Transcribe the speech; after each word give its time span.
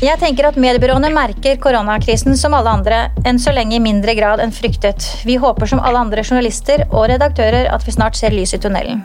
Jeg 0.00 0.16
tenker 0.16 0.46
at 0.48 0.56
Mediebyråene 0.56 1.10
merker 1.12 1.58
koronakrisen 1.60 2.32
som 2.40 2.54
alle 2.56 2.72
andre, 2.72 3.00
enn 3.28 3.36
så 3.36 3.52
lenge 3.52 3.76
i 3.76 3.82
mindre 3.84 4.14
grad 4.16 4.40
enn 4.40 4.54
fryktet. 4.54 5.04
Vi 5.28 5.36
håper 5.36 5.68
som 5.68 5.82
alle 5.84 6.00
andre 6.00 6.24
journalister 6.24 6.86
og 6.88 7.10
redaktører 7.12 7.68
at 7.68 7.84
vi 7.84 7.92
snart 7.92 8.16
ser 8.16 8.32
lys 8.32 8.56
i 8.56 8.62
tunnelen. 8.64 9.04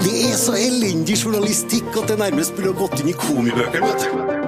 Det 0.00 0.14
er 0.30 0.40
så 0.40 0.56
elendig 0.56 1.18
journalistikk 1.20 1.92
at 2.00 2.08
det 2.08 2.16
nærmest 2.22 2.56
burde 2.56 2.72
gått 2.80 3.02
inn 3.02 3.12
i 3.12 3.18
komibøkene. 3.26 3.84
vet 3.84 4.08
du. 4.08 4.46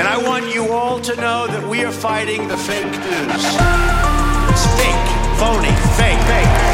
And 0.00 0.08
I 0.08 0.16
want 0.24 0.48
you 0.54 0.64
all 0.72 0.98
to 1.00 1.14
know 1.16 1.46
that 1.52 1.68
we 1.68 1.84
are 1.84 1.92
fighting 1.92 2.48
the 2.48 2.56
fake 2.56 2.88
news. 3.04 3.44
It's 4.48 4.66
fake, 4.80 5.08
phony, 5.36 5.74
fake, 6.00 6.22
fake. 6.24 6.71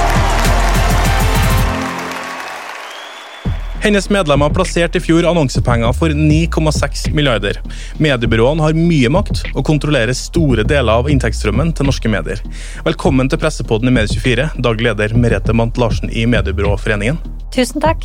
Hennes 3.89 4.11
medlemmer 4.11 4.51
plasserte 4.53 4.99
i 4.99 5.01
fjor 5.01 5.25
annonsepenger 5.31 5.95
for 5.97 6.13
9,6 6.13 7.07
milliarder. 7.17 7.57
Mediebyråene 7.97 8.61
har 8.67 8.77
mye 8.77 9.09
makt 9.09 9.41
og 9.55 9.65
kontrollerer 9.65 10.13
store 10.13 10.61
deler 10.69 11.01
av 11.01 11.09
inntektsstrømmen 11.09 11.73
til 11.73 11.89
norske 11.89 12.13
medier. 12.13 12.43
Velkommen 12.85 13.33
til 13.33 13.41
pressepodden 13.41 13.89
i 13.89 13.97
Medie24, 13.97 14.51
daglig 14.61 14.91
leder 14.91 15.17
Merete 15.17 15.57
Mant 15.57 15.81
Larsen 15.81 16.13
i 16.13 16.29
Mediebyråforeningen. 16.29 17.17
Tusen 17.57 17.81
takk. 17.81 18.05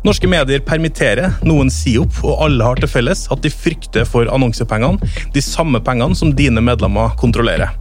Norske 0.00 0.24
medier 0.32 0.62
permitterer, 0.64 1.34
noen 1.44 1.68
sier 1.68 2.06
opp, 2.06 2.22
og 2.24 2.38
alle 2.46 2.64
har 2.64 2.78
til 2.80 2.88
felles 2.88 3.26
at 3.34 3.42
de 3.44 3.50
frykter 3.52 4.06
for 4.08 4.30
annonsepengene, 4.32 4.96
de 5.34 5.42
samme 5.44 5.76
pengene 5.84 6.16
som 6.16 6.32
dine 6.38 6.62
medlemmer 6.64 7.12
kontrollerer. 7.20 7.74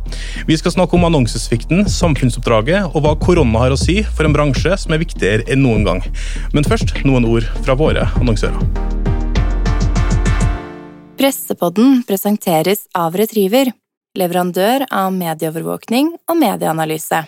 Vi 0.50 0.58
skal 0.60 0.76
snakke 0.76 0.98
om 0.98 1.08
annonsesvikten, 1.08 1.86
samfunnsoppdraget 1.88 2.92
og 2.92 3.06
hva 3.06 3.16
korona 3.24 3.64
har 3.64 3.72
å 3.72 3.80
si 3.80 4.02
for 4.04 4.28
en 4.28 4.36
bransje 4.36 4.76
som 4.84 4.96
er 4.96 5.00
viktigere 5.00 5.48
enn 5.48 5.64
noen 5.64 5.88
gang. 5.88 6.04
Men 6.52 6.68
først 6.68 6.92
noen 7.08 7.24
ord 7.30 7.48
fra 7.64 7.78
våre 7.80 8.10
annonsører. 8.20 8.68
Pressepodden 11.20 12.02
presenteres 12.08 12.84
av 12.96 13.16
Retriever, 13.16 13.72
leverandør 14.20 14.90
av 14.92 15.14
medieovervåkning 15.16 16.18
og 16.28 16.40
medieanalyse. 16.44 17.24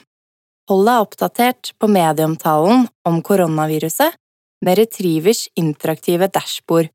Hold 0.67 0.87
deg 0.87 1.05
oppdatert 1.05 1.71
på 1.79 1.87
medieomtalen 1.91 2.89
om 3.07 3.23
koronaviruset 3.23 4.19
med 4.61 4.77
Retrievers 4.77 5.47
interaktive 5.57 6.29
dashbord 6.31 6.91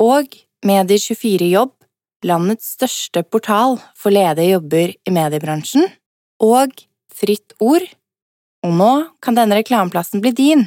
og 0.00 0.32
Medier24 0.64 1.50
Jobb, 1.52 1.74
landets 2.24 2.72
største 2.78 3.22
portal 3.28 3.76
for 3.98 4.14
ledige 4.14 4.54
jobber 4.54 4.94
i 4.94 5.12
mediebransjen, 5.12 5.86
og 6.40 6.72
Fritt 7.14 7.52
Ord. 7.60 7.84
Og 8.64 8.72
nå 8.74 8.92
kan 9.22 9.36
denne 9.36 9.60
reklameplassen 9.60 10.24
bli 10.24 10.32
din. 10.34 10.64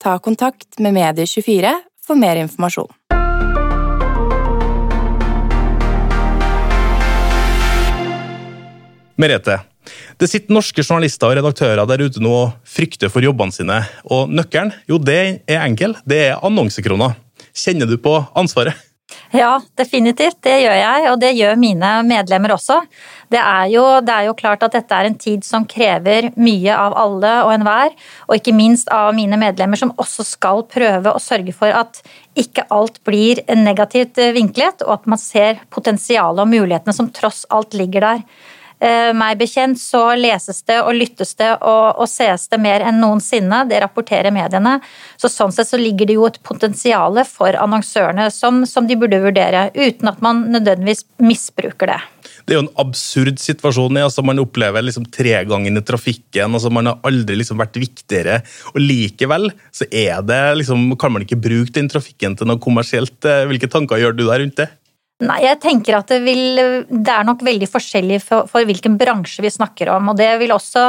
Ta 0.00 0.16
kontakt 0.22 0.78
med 0.78 0.94
Medier24 0.96 1.74
for 2.06 2.16
mer 2.16 2.38
informasjon. 2.40 2.88
Merete, 9.20 9.58
det 10.20 10.28
sitter 10.28 10.54
norske 10.54 10.84
journalister 10.84 11.30
og 11.30 11.38
redaktører 11.38 11.88
der 11.88 12.04
ute 12.04 12.22
nå 12.22 12.34
og 12.42 12.52
frykter 12.68 13.12
for 13.12 13.24
jobbene 13.24 13.54
sine. 13.54 13.80
Og 14.12 14.30
nøkkelen, 14.32 14.74
jo 14.90 15.00
det 15.00 15.20
er 15.48 15.64
enkel, 15.64 15.96
det 16.08 16.22
er 16.28 16.46
annonsekroner. 16.46 17.16
Kjenner 17.56 17.88
du 17.88 17.96
på 18.00 18.18
ansvaret? 18.36 18.76
Ja, 19.34 19.60
definitivt. 19.78 20.40
Det 20.42 20.56
gjør 20.62 20.76
jeg, 20.76 21.06
og 21.10 21.16
det 21.22 21.30
gjør 21.38 21.58
mine 21.58 21.90
medlemmer 22.06 22.54
også. 22.54 22.80
Det 23.30 23.38
er, 23.38 23.64
jo, 23.70 23.84
det 24.02 24.14
er 24.14 24.26
jo 24.26 24.36
klart 24.38 24.62
at 24.66 24.74
dette 24.74 24.96
er 24.96 25.06
en 25.06 25.18
tid 25.18 25.46
som 25.46 25.66
krever 25.70 26.30
mye 26.38 26.74
av 26.74 26.96
alle 26.98 27.32
og 27.46 27.52
enhver, 27.54 27.94
og 28.26 28.38
ikke 28.38 28.54
minst 28.56 28.90
av 28.94 29.12
mine 29.14 29.38
medlemmer, 29.40 29.78
som 29.78 29.94
også 30.02 30.26
skal 30.26 30.64
prøve 30.70 31.14
å 31.14 31.22
sørge 31.22 31.54
for 31.54 31.74
at 31.74 32.02
ikke 32.38 32.66
alt 32.74 32.98
blir 33.06 33.42
negativt 33.54 34.18
vinklet, 34.34 34.82
og 34.86 34.98
at 34.98 35.10
man 35.10 35.22
ser 35.22 35.62
potensialet 35.74 36.42
og 36.42 36.50
mulighetene 36.50 36.96
som 36.96 37.10
tross 37.14 37.44
alt 37.54 37.78
ligger 37.78 38.06
der. 38.06 38.24
Eh, 38.80 39.10
meg 39.16 39.36
bekjent 39.40 39.76
så 39.80 40.02
leses 40.16 40.62
det 40.68 40.78
og 40.80 40.94
lyttes 40.96 41.34
det 41.36 41.50
og, 41.58 42.00
og 42.00 42.08
sees 42.08 42.46
det 42.48 42.60
mer 42.62 42.84
enn 42.88 43.00
noensinne. 43.02 43.64
Det 43.68 43.80
rapporterer 43.84 44.32
mediene. 44.34 44.78
Så 45.20 45.28
sånn 45.32 45.52
sett 45.52 45.68
så 45.68 45.80
ligger 45.80 46.08
det 46.08 46.16
jo 46.16 46.28
et 46.28 46.40
potensial 46.46 47.20
for 47.28 47.56
annonsørene 47.60 48.30
som, 48.32 48.64
som 48.68 48.88
de 48.88 48.96
burde 48.96 49.20
vurdere, 49.20 49.68
uten 49.76 50.08
at 50.12 50.24
man 50.24 50.46
nødvendigvis 50.54 51.04
misbruker 51.20 51.92
det. 51.92 52.00
Det 52.46 52.54
er 52.54 52.58
jo 52.58 52.64
en 52.64 52.80
absurd 52.82 53.40
situasjon. 53.42 53.98
Altså, 54.00 54.24
man 54.26 54.40
opplever 54.42 54.84
liksom 54.84 55.06
tregangen 55.12 55.78
i 55.78 55.84
trafikken. 55.86 56.56
Altså, 56.56 56.72
man 56.72 56.88
har 56.90 57.00
aldri 57.06 57.36
liksom 57.38 57.60
vært 57.60 57.78
viktigere. 57.80 58.40
Og 58.74 58.80
likevel 58.82 59.50
så 59.74 59.86
er 59.86 60.24
det 60.26 60.40
liksom, 60.62 60.88
kan 61.00 61.14
man 61.14 61.26
ikke 61.26 61.40
bruke 61.40 61.76
den 61.76 61.90
trafikken 61.92 62.36
til 62.38 62.50
noe 62.50 62.60
kommersielt. 62.62 63.18
Eh, 63.28 63.46
hvilke 63.50 63.70
tanker 63.70 64.00
gjør 64.00 64.16
du 64.16 64.24
der 64.24 64.42
rundt 64.42 64.58
det? 64.62 64.70
Nei, 65.20 65.42
jeg 65.44 65.58
tenker 65.60 65.98
at 65.98 66.08
det, 66.08 66.22
vil, 66.24 66.86
det 66.88 67.12
er 67.12 67.26
nok 67.28 67.42
veldig 67.44 67.68
forskjellig 67.68 68.22
for, 68.24 68.48
for, 68.48 68.64
hvilken 68.64 68.96
bransje 69.00 69.44
vi 69.44 69.52
snakker 69.52 69.90
om. 69.92 70.12
og 70.12 70.16
Det 70.16 70.30
vil 70.40 70.54
også 70.54 70.86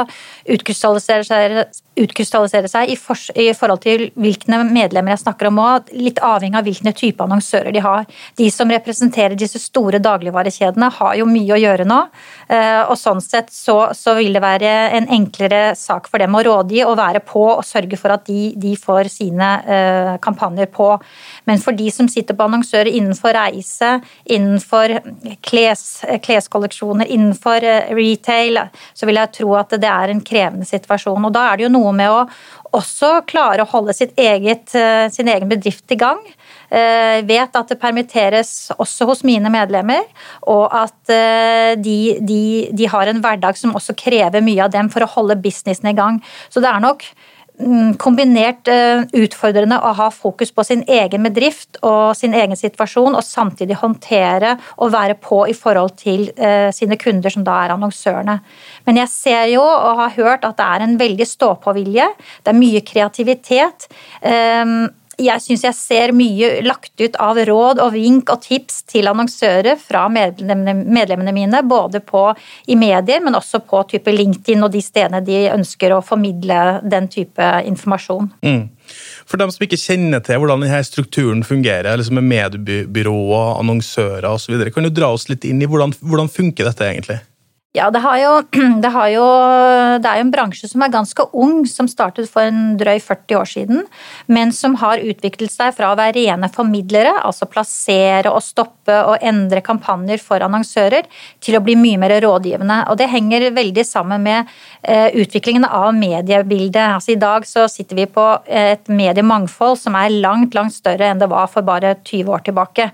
utkrystallisere 0.54 1.26
seg, 1.28 1.82
utkrystallisere 2.00 2.70
seg 2.70 2.88
i, 2.94 2.96
for, 2.96 3.20
i, 3.36 3.50
forhold 3.56 3.82
til 3.84 4.06
hvilke 4.16 4.48
medlemmer 4.64 5.12
jeg 5.12 5.22
snakker 5.26 5.50
om 5.50 5.60
òg, 5.60 5.90
litt 5.92 6.22
avhengig 6.24 6.56
av 6.56 6.64
hvilke 6.64 6.94
type 6.96 7.24
annonsører 7.24 7.74
de 7.76 7.82
har. 7.84 8.06
De 8.40 8.48
som 8.54 8.72
representerer 8.72 9.36
disse 9.36 9.60
store 9.60 10.00
dagligvarekjedene 10.00 10.88
har 10.96 11.18
jo 11.20 11.28
mye 11.28 11.52
å 11.52 11.60
gjøre 11.60 11.88
nå. 11.88 12.00
Eh, 12.48 12.80
og 12.86 12.96
Sånn 13.02 13.20
sett 13.20 13.50
så, 13.52 13.90
så 13.98 14.14
vil 14.14 14.32
det 14.32 14.44
være 14.44 14.70
en 14.96 15.08
enklere 15.12 15.74
sak 15.76 16.06
for 16.08 16.22
dem 16.22 16.36
å 16.38 16.44
rådgi 16.46 16.84
og 16.86 16.96
være 17.00 17.20
på 17.26 17.42
og 17.50 17.64
sørge 17.66 17.98
for 18.00 18.14
at 18.14 18.24
de, 18.30 18.52
de 18.62 18.76
får 18.78 19.10
sine 19.10 19.48
uh, 19.66 20.12
kampanjer 20.22 20.70
på. 20.70 20.86
Men 21.50 21.58
for 21.60 21.74
de 21.74 21.88
som 21.90 22.06
sitter 22.08 22.38
på 22.38 22.46
annonsører 22.46 22.92
innenfor 22.92 23.34
reise, 23.34 23.96
innenfor 24.24 24.94
kles, 25.40 26.04
kleskolleksjoner, 26.22 27.06
innenfor 27.06 27.64
eh, 27.64 27.90
retail, 27.96 28.60
så 28.94 29.08
vil 29.08 29.18
jeg 29.20 29.32
tro 29.38 29.54
at 29.58 29.74
det 29.82 29.88
er 29.88 30.12
en 30.12 30.22
krevende 30.24 30.68
situasjon. 30.68 31.28
Og 31.28 31.34
da 31.34 31.48
er 31.50 31.58
det 31.58 31.66
jo 31.66 31.72
noe 31.74 31.94
med 31.96 32.12
å 32.12 32.24
også 32.72 33.14
klare 33.28 33.64
å 33.64 33.70
holde 33.72 33.94
eget, 34.16 34.74
eh, 34.78 35.08
sin 35.12 35.28
egen 35.28 35.50
bedrift 35.50 35.92
i 35.92 35.98
gang. 36.00 36.22
Jeg 36.72 37.20
eh, 37.20 37.26
vet 37.28 37.58
at 37.58 37.68
det 37.68 37.80
permitteres 37.82 38.72
også 38.78 39.08
hos 39.10 39.24
mine 39.28 39.50
medlemmer, 39.52 40.06
og 40.48 40.72
at 40.72 41.12
de, 41.82 41.98
de, 42.24 42.42
de 42.72 42.88
har 42.88 43.10
en 43.10 43.20
hverdag 43.20 43.58
som 43.60 43.74
også 43.76 43.96
krever 43.98 44.44
mye 44.44 44.64
av 44.64 44.72
dem 44.72 44.88
for 44.92 45.04
å 45.04 45.12
holde 45.18 45.36
businessen 45.42 45.90
i 45.90 45.96
gang. 45.98 46.22
Så 46.48 46.62
det 46.64 46.70
er 46.70 46.80
nok 46.80 47.04
kombinert 48.00 48.68
eh, 48.70 49.02
utfordrende 49.22 49.76
å 49.84 49.92
ha 49.98 50.08
fokus 50.14 50.50
på 50.54 50.64
sin 50.66 50.82
egen 50.88 51.26
bedrift 51.26 51.78
og 51.84 52.16
sin 52.18 52.34
egen 52.34 52.56
situasjon, 52.58 53.14
og 53.14 53.26
samtidig 53.26 53.78
håndtere 53.82 54.56
og 54.78 54.92
være 54.94 55.18
på 55.20 55.42
i 55.50 55.56
forhold 55.56 55.94
til 56.00 56.28
eh, 56.36 56.70
sine 56.74 56.98
kunder, 57.00 57.30
som 57.32 57.44
da 57.46 57.58
er 57.64 57.74
annonsørene. 57.76 58.38
Men 58.88 59.02
jeg 59.02 59.12
ser 59.12 59.44
jo 59.52 59.62
og 59.62 60.00
har 60.00 60.16
hørt 60.16 60.48
at 60.48 60.58
det 60.58 60.70
er 60.70 60.86
en 60.86 60.98
veldig 61.00 61.28
stå-på-vilje. 61.28 62.08
Det 62.42 62.52
er 62.54 62.58
mye 62.58 62.82
kreativitet. 62.86 63.88
Jeg 65.20 65.42
syns 65.44 65.64
jeg 65.66 65.76
ser 65.76 66.12
mye 66.16 66.62
lagt 66.64 67.00
ut 67.00 67.16
av 67.20 67.38
råd 67.48 67.80
og 67.82 67.92
vink 67.94 68.30
og 68.32 68.42
tips 68.44 68.82
til 68.90 69.08
annonsører 69.10 69.76
fra 69.80 70.06
medlemmene 70.12 71.34
mine, 71.34 71.62
både 71.68 72.00
på, 72.04 72.24
i 72.72 72.76
medier, 72.78 73.20
men 73.24 73.36
også 73.36 73.62
på 73.66 73.82
type 73.90 74.12
LinkedIn 74.14 74.64
og 74.64 74.72
de 74.72 74.82
stedene 74.84 75.22
de 75.24 75.44
ønsker 75.52 75.94
å 75.94 76.02
formidle 76.04 76.78
den 76.84 77.08
type 77.12 77.48
informasjon. 77.68 78.30
Mm. 78.46 78.62
For 79.28 79.40
dem 79.40 79.52
som 79.54 79.64
ikke 79.64 79.80
kjenner 79.80 80.22
til 80.24 80.40
hvordan 80.42 80.64
denne 80.64 80.80
strukturen 80.86 81.44
fungerer, 81.46 81.96
liksom 81.98 82.18
med 82.20 82.30
mediebyråer, 82.32 83.58
annonsører 83.60 84.30
osv., 84.32 84.56
kan 84.72 84.88
du 84.88 84.92
dra 84.94 85.12
oss 85.14 85.28
litt 85.30 85.46
inn 85.48 85.62
i 85.62 85.68
hvordan, 85.68 85.94
hvordan 86.02 86.32
funker 86.32 86.68
dette 86.68 86.88
egentlig? 86.88 87.20
Ja, 87.72 87.86
det, 87.88 88.02
jo, 88.20 88.32
det, 88.84 88.88
jo, 89.14 89.26
det, 89.96 90.08
er 90.08 90.18
jo 90.18 90.24
en 90.26 90.32
bransje 90.32 90.68
som 90.68 90.82
er 90.84 90.90
ganske 90.92 91.24
ung, 91.32 91.62
som 91.64 91.86
startet 91.88 92.28
for 92.28 92.44
en 92.44 92.74
drøy 92.76 92.98
40 93.00 93.38
år 93.38 93.48
siden, 93.48 93.86
men 94.28 94.52
som 94.52 94.74
har 94.82 95.00
utviklet 95.00 95.48
seg 95.54 95.72
fra 95.78 95.88
å 95.88 95.96
være 95.96 96.18
rene 96.18 96.50
formidlere, 96.52 97.14
altså 97.24 97.48
plassere 97.48 98.28
og 98.28 98.44
stoppe 98.44 98.98
og 99.08 99.24
endre 99.24 99.64
kampanjer 99.64 100.20
for 100.20 100.44
annonsører, 100.44 101.08
til 101.40 101.56
å 101.56 101.62
bli 101.64 101.78
mye 101.80 102.02
mer 102.02 102.18
rådgivende. 102.20 102.82
Og 102.92 103.00
Det 103.00 103.08
henger 103.08 103.48
veldig 103.56 103.88
sammen 103.88 104.20
med 104.28 104.52
eh, 104.82 105.08
utviklingen 105.24 105.64
av 105.64 105.94
mediebildet. 105.96 106.98
Altså, 106.98 107.16
I 107.16 107.20
dag 107.24 107.48
så 107.48 107.64
sitter 107.72 108.02
vi 108.02 108.08
på 108.20 108.28
et 108.52 108.84
mediemangfold 108.92 109.80
som 109.80 109.96
er 109.96 110.12
langt, 110.12 110.52
langt 110.52 110.76
større 110.76 111.08
enn 111.08 111.24
det 111.24 111.32
var 111.32 111.48
for 111.48 111.64
bare 111.64 111.96
20 112.04 112.36
år 112.36 112.44
tilbake. 112.52 112.92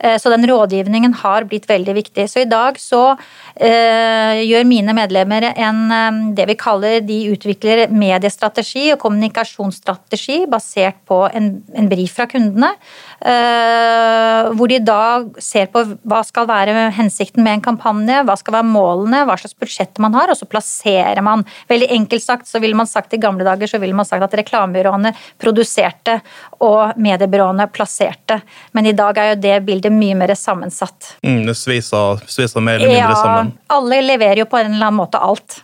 Eh, 0.00 0.16
så 0.18 0.30
den 0.32 0.46
rådgivningen 0.48 1.14
har 1.20 1.44
blitt 1.44 1.68
veldig 1.68 1.94
viktig. 1.94 2.24
Så 2.30 2.40
i 2.40 2.48
dag 2.48 2.78
så 2.80 3.02
uh, 3.12 4.34
gjør 4.40 4.68
mine 4.68 4.94
medlemmer 4.96 5.50
en, 5.50 5.80
um, 5.92 6.20
det 6.36 6.46
vi 6.48 6.56
kaller 6.60 7.00
De 7.04 7.18
utvikler 7.34 7.90
mediestrategi 7.92 8.88
og 8.94 9.00
kommunikasjonsstrategi 9.02 10.44
basert 10.50 11.02
på 11.08 11.22
en, 11.28 11.50
en 11.76 11.90
brief 11.90 12.16
fra 12.16 12.26
kundene. 12.30 12.72
Hvor 13.20 14.70
de 14.70 14.78
da 14.80 15.02
ser 15.42 15.66
på 15.72 15.82
hva 16.08 16.20
skal 16.24 16.46
være 16.48 16.86
hensikten 16.96 17.44
med 17.44 17.58
en 17.58 17.64
kampanje, 17.64 18.22
hva 18.24 18.36
skal 18.38 18.54
være 18.56 18.68
målene, 18.70 19.22
hva 19.28 19.36
slags 19.40 19.56
budsjett 19.60 20.00
man 20.00 20.16
har, 20.16 20.32
og 20.32 20.38
så 20.38 20.48
plasserer 20.48 21.20
man. 21.24 21.44
Veldig 21.68 21.90
enkelt 21.98 22.24
sagt 22.24 22.48
så 22.48 22.62
ville 22.62 22.78
man 22.78 22.88
sagt 22.88 23.12
i 23.14 23.20
gamle 23.20 23.44
dager 23.44 23.68
så 23.68 23.80
ville 23.82 23.96
man 23.96 24.08
sagt 24.08 24.24
at 24.24 24.38
reklamebyråene 24.40 25.12
produserte 25.40 26.20
og 26.64 26.96
mediebyråene 27.00 27.68
plasserte. 27.74 28.40
Men 28.76 28.88
i 28.88 28.96
dag 28.96 29.20
er 29.20 29.34
jo 29.34 29.40
det 29.44 29.58
bildet 29.68 29.89
mye 29.92 30.16
mer 30.18 30.34
sammensatt. 30.38 31.14
Mm, 31.26 31.42
det 31.48 31.56
sviser 31.58 32.22
sveisa 32.30 32.62
mer 32.62 32.78
eller 32.80 32.92
mindre 32.92 33.10
Ja, 33.10 33.22
sammen. 33.22 33.52
alle 33.68 34.00
leverer 34.06 34.44
jo 34.44 34.48
på 34.50 34.60
en 34.60 34.72
eller 34.74 34.86
annen 34.90 35.00
måte 35.02 35.20
alt. 35.20 35.60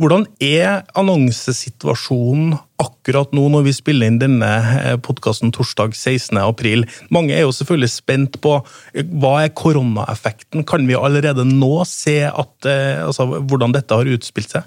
Hvordan 0.00 0.24
er 0.40 0.82
annonsesituasjonen 0.98 2.56
akkurat 2.82 3.30
nå 3.36 3.44
når 3.52 3.66
vi 3.68 3.74
spiller 3.76 4.08
inn 4.08 4.18
denne 4.18 4.48
podkasten 5.04 5.52
torsdag 5.54 5.94
16. 5.94 6.38
april? 6.42 6.86
Mange 7.12 7.36
er 7.36 7.44
jo 7.44 7.52
selvfølgelig 7.54 7.90
spent 7.92 8.38
på 8.42 8.56
eh, 8.94 9.04
hva 9.20 9.44
er 9.44 9.52
koronaeffekten? 9.54 10.64
Kan 10.66 10.88
vi 10.88 10.96
allerede 10.98 11.44
nå 11.46 11.84
se 11.86 12.22
at, 12.26 12.54
eh, 12.66 13.02
altså, 13.04 13.28
hvordan 13.42 13.74
dette 13.76 13.94
har 14.00 14.10
utspilt 14.16 14.56
seg? 14.56 14.66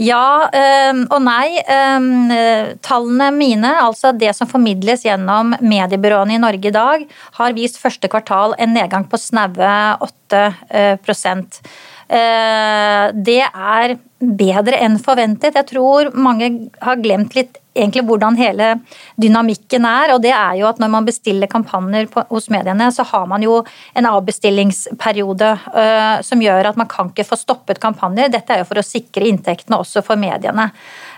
Ja 0.00 0.48
øh, 0.48 1.02
og 1.12 1.20
nei. 1.26 1.60
Øh, 1.60 2.72
tallene 2.80 3.30
mine, 3.36 3.74
altså 3.84 4.14
det 4.16 4.32
som 4.36 4.48
formidles 4.48 5.04
gjennom 5.04 5.52
mediebyråene 5.60 6.38
i 6.38 6.40
Norge 6.40 6.70
i 6.70 6.74
dag, 6.74 7.06
har 7.36 7.56
vist 7.56 7.80
første 7.82 8.08
kvartal 8.08 8.56
en 8.58 8.72
nedgang 8.76 9.04
på 9.10 9.20
snaue 9.20 9.74
8 10.00 10.44
øh, 10.72 10.96
prosent. 11.04 11.60
Eh, 12.08 13.06
Det 13.12 13.42
er 13.44 13.96
bedre 14.20 14.80
enn 14.82 14.96
forventet. 14.98 15.54
Jeg 15.54 15.68
tror 15.68 16.10
mange 16.16 16.70
har 16.80 16.96
glemt 17.04 17.36
litt 17.36 17.60
egentlig 17.76 18.02
hvordan 18.08 18.36
hele 18.38 18.72
dynamikken 19.20 19.86
er. 19.86 20.14
Og 20.14 20.22
det 20.24 20.32
er 20.34 20.58
jo 20.60 20.68
at 20.70 20.80
når 20.82 20.92
man 20.92 21.06
bestiller 21.06 21.50
kampanjer 21.50 22.08
på, 22.10 22.24
hos 22.30 22.50
mediene, 22.52 22.90
så 22.94 23.06
har 23.06 23.26
man 23.30 23.44
jo 23.44 23.60
en 23.96 24.08
avbestillingsperiode 24.10 25.50
øh, 25.74 26.16
som 26.26 26.42
gjør 26.42 26.72
at 26.72 26.80
man 26.80 26.90
kan 26.90 27.12
ikke 27.12 27.28
få 27.30 27.38
stoppet 27.38 27.80
kampanjer. 27.82 28.32
Dette 28.32 28.54
er 28.54 28.62
jo 28.62 28.68
for 28.70 28.82
å 28.82 28.86
sikre 28.86 29.28
inntektene 29.30 29.78
også 29.80 30.04
for 30.06 30.20
mediene. 30.20 30.70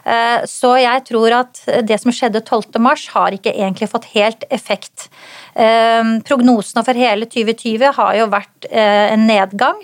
Eh, 0.04 0.44
Så 0.50 0.74
jeg 0.80 1.04
tror 1.08 1.38
at 1.40 1.62
det 1.86 2.00
som 2.02 2.12
skjedde 2.12 2.42
12. 2.42 2.80
mars 2.82 3.06
har 3.14 3.32
ikke 3.32 3.54
egentlig 3.54 3.90
fått 3.90 4.10
helt 4.16 4.44
effekt. 4.50 5.08
Eh, 5.54 6.18
Prognosene 6.26 6.84
for 6.84 6.98
hele 6.98 7.28
2020 7.30 7.96
har 7.96 8.18
jo 8.18 8.28
vært 8.32 8.68
en 8.72 9.26
nedgang. 9.26 9.78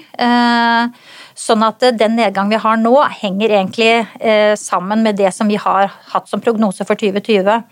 Eh, 1.38 1.44
Sånn 1.44 1.62
at 1.62 1.84
den 1.94 2.16
nedgang 2.18 2.50
vi 2.50 2.58
har 2.58 2.76
nå, 2.76 2.96
henger 3.22 3.54
egentlig 3.60 4.06
eh, 4.20 4.56
sammen 4.58 5.02
med 5.06 5.16
det 5.16 5.30
som 5.34 5.48
vi 5.48 5.56
har 5.56 5.92
hatt 6.12 6.28
som 6.28 6.42
prognose 6.42 6.84
for 6.84 6.98
2020. 6.98 7.62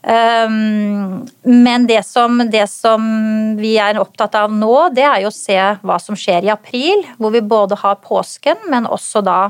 Um, 0.00 1.26
men 1.44 1.84
det 1.86 2.06
som, 2.06 2.38
det 2.48 2.64
som 2.72 3.02
vi 3.58 3.74
er 3.76 3.98
opptatt 4.00 4.38
av 4.38 4.52
nå, 4.54 4.88
det 4.96 5.04
er 5.04 5.20
jo 5.26 5.28
å 5.28 5.34
se 5.34 5.58
hva 5.82 5.98
som 6.00 6.16
skjer 6.16 6.46
i 6.46 6.52
april, 6.54 7.04
hvor 7.18 7.34
vi 7.34 7.42
både 7.44 7.76
har 7.82 8.00
påsken, 8.00 8.62
men 8.72 8.88
også 8.88 9.20
da 9.26 9.40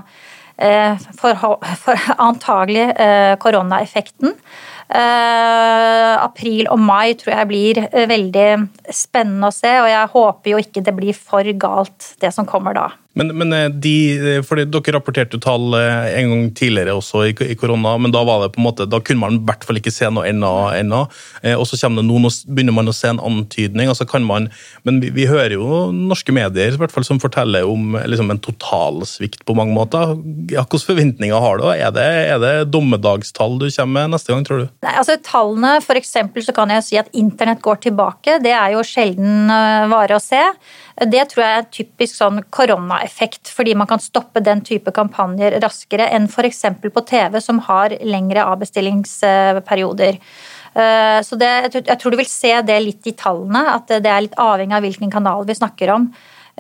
eh, 0.59 0.99
for, 1.21 1.39
for 1.85 2.11
antagelig 2.31 2.89
eh, 2.97 3.37
koronaeffekten. 3.39 4.35
Eh, 4.91 6.15
april 6.19 6.67
og 6.67 6.81
mai 6.83 7.15
tror 7.15 7.37
jeg 7.37 7.47
blir 7.53 7.79
eh, 7.85 8.09
veldig 8.11 8.49
spennende 8.91 9.53
å 9.53 9.55
se, 9.55 9.71
og 9.85 9.87
jeg 9.93 10.13
håper 10.17 10.51
jo 10.51 10.63
ikke 10.65 10.83
det 10.83 10.97
blir 10.97 11.15
for 11.15 11.47
galt, 11.63 12.17
det 12.19 12.33
som 12.35 12.49
kommer 12.49 12.75
da. 12.75 12.89
Men, 13.19 13.33
men 13.35 13.53
eh, 13.53 13.69
de, 13.83 13.93
fordi 14.47 14.69
Dere 14.71 14.95
rapporterte 14.95 15.35
jo 15.35 15.43
tall 15.43 15.75
eh, 15.75 16.13
en 16.21 16.31
gang 16.31 16.45
tidligere 16.55 16.95
også 16.95 17.25
i, 17.27 17.33
i 17.51 17.57
korona, 17.59 17.97
men 17.99 18.13
da 18.15 18.23
var 18.27 18.45
det 18.45 18.53
på 18.55 18.61
en 18.63 18.69
måte, 18.69 18.87
da 18.87 19.01
kunne 19.03 19.19
man 19.25 19.41
i 19.41 19.45
hvert 19.49 19.67
fall 19.67 19.81
ikke 19.81 19.91
se 19.95 20.07
noe 20.15 20.29
ennå. 20.31 21.01
Eh, 21.43 21.57
Og 21.59 21.67
så 21.67 21.79
kommer 21.81 22.05
det 22.05 22.07
nå, 22.07 22.21
nå 22.23 22.31
begynner 22.55 22.77
man 22.77 22.91
å 22.91 22.95
se 22.95 23.11
en 23.11 23.23
antydning. 23.27 23.91
altså 23.91 24.07
kan 24.07 24.23
man, 24.27 24.47
Men 24.87 25.01
vi, 25.03 25.11
vi 25.17 25.27
hører 25.31 25.57
jo 25.57 25.81
norske 25.95 26.35
medier 26.35 26.77
i 26.77 26.81
hvert 26.81 26.95
fall 26.95 27.07
som 27.07 27.19
forteller 27.23 27.67
om 27.67 27.99
liksom, 27.99 28.31
en 28.31 28.43
totalsvikt 28.43 29.43
på 29.49 29.57
mange 29.59 29.75
måter. 29.75 30.15
Ja, 30.55 30.63
Hvilke 30.71 30.93
forventninger 30.93 31.43
har 31.43 31.59
du? 31.59 31.67
Er 31.75 31.91
det, 31.97 32.07
er 32.37 32.39
det 32.43 32.55
dommedagstall 32.71 33.59
du 33.59 33.67
kommer 33.75 34.05
med 34.05 34.15
neste 34.15 34.31
gang, 34.31 34.47
tror 34.47 34.63
du? 34.63 34.69
Nei, 34.87 34.95
altså 35.01 35.19
Tallene, 35.27 35.73
for 35.83 35.99
eksempel, 35.99 36.45
så 36.47 36.55
kan 36.55 36.71
jeg 36.77 36.87
si 36.87 37.01
at 37.01 37.11
internett 37.19 37.63
går 37.65 37.83
tilbake. 37.89 38.39
Det 38.45 38.55
er 38.55 38.77
jo 38.77 38.87
sjelden 38.87 39.51
vare 39.91 40.15
å 40.15 40.23
se. 40.23 40.45
Det 41.01 41.23
tror 41.31 41.41
jeg 41.41 41.59
er 41.59 41.69
typisk 41.73 42.13
sånn 42.19 42.43
koronaeffekt, 42.53 43.49
fordi 43.57 43.73
man 43.79 43.89
kan 43.89 44.03
stoppe 44.05 44.43
den 44.45 44.61
type 44.61 44.93
kampanjer 44.93 45.57
raskere 45.63 46.11
enn 46.13 46.27
f.eks. 46.29 46.65
på 46.93 47.05
TV, 47.09 47.39
som 47.41 47.63
har 47.71 47.95
lengre 48.05 48.45
avbestillingsperioder. 48.45 50.19
Eh, 50.75 51.21
Så 51.25 51.39
det, 51.41 51.53
jeg 51.73 51.99
tror 51.99 52.13
du 52.13 52.19
vil 52.21 52.29
se 52.29 52.53
det 52.63 52.77
litt 52.85 53.09
i 53.09 53.17
tallene, 53.17 53.65
at 53.79 53.89
det 53.89 54.11
er 54.13 54.27
litt 54.27 54.37
avhengig 54.37 54.77
av 54.77 54.85
hvilken 54.85 55.11
kanal 55.11 55.49
vi 55.49 55.57
snakker 55.57 55.95
om. 55.97 56.11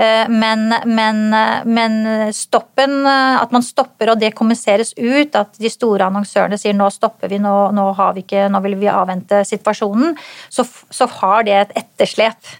Eh, 0.00 0.25
Men, 0.28 0.72
men, 0.87 1.20
men 1.69 2.32
stoppen, 2.32 3.04
at 3.06 3.52
man 3.52 3.62
stopper 3.62 4.14
og 4.14 4.20
det 4.25 4.32
kommuniseres 4.34 4.94
ut, 4.96 5.37
at 5.37 5.52
de 5.60 5.69
store 5.69 6.08
annonsørene 6.08 6.56
sier 6.56 6.72
nå 6.72 6.88
stopper 6.90 7.28
vi, 7.28 7.38
nå, 7.38 7.70
nå, 7.76 7.87
vi 8.16 8.25
ikke, 8.25 8.48
nå 8.48 8.64
vil 8.64 8.81
vi 8.81 8.88
avvente 8.88 9.44
situasjonen, 9.44 10.16
så, 10.48 10.64
så 10.64 11.06
har 11.20 11.44
det 11.44 11.58
et 11.60 11.76
etterslep. 11.84 12.56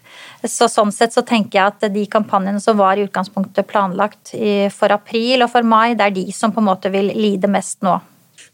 Så 0.47 0.65
sånn 0.71 0.93
sett 0.93 1.13
så 1.13 1.21
tenker 1.27 1.59
jeg 1.59 1.73
at 1.73 1.93
de 1.93 2.05
kampanjene 2.09 2.61
som 2.63 2.79
var 2.79 2.97
i 2.97 3.03
utgangspunktet 3.05 3.67
planlagt 3.69 4.33
for 4.73 4.93
april 4.95 5.45
og 5.45 5.51
for 5.53 5.67
mai, 5.67 5.93
det 5.93 6.07
er 6.07 6.15
de 6.15 6.23
som 6.33 6.53
på 6.53 6.63
en 6.63 6.69
måte 6.71 6.89
vil 6.93 7.11
lide 7.13 7.49
mest 7.51 7.83
nå. 7.85 7.99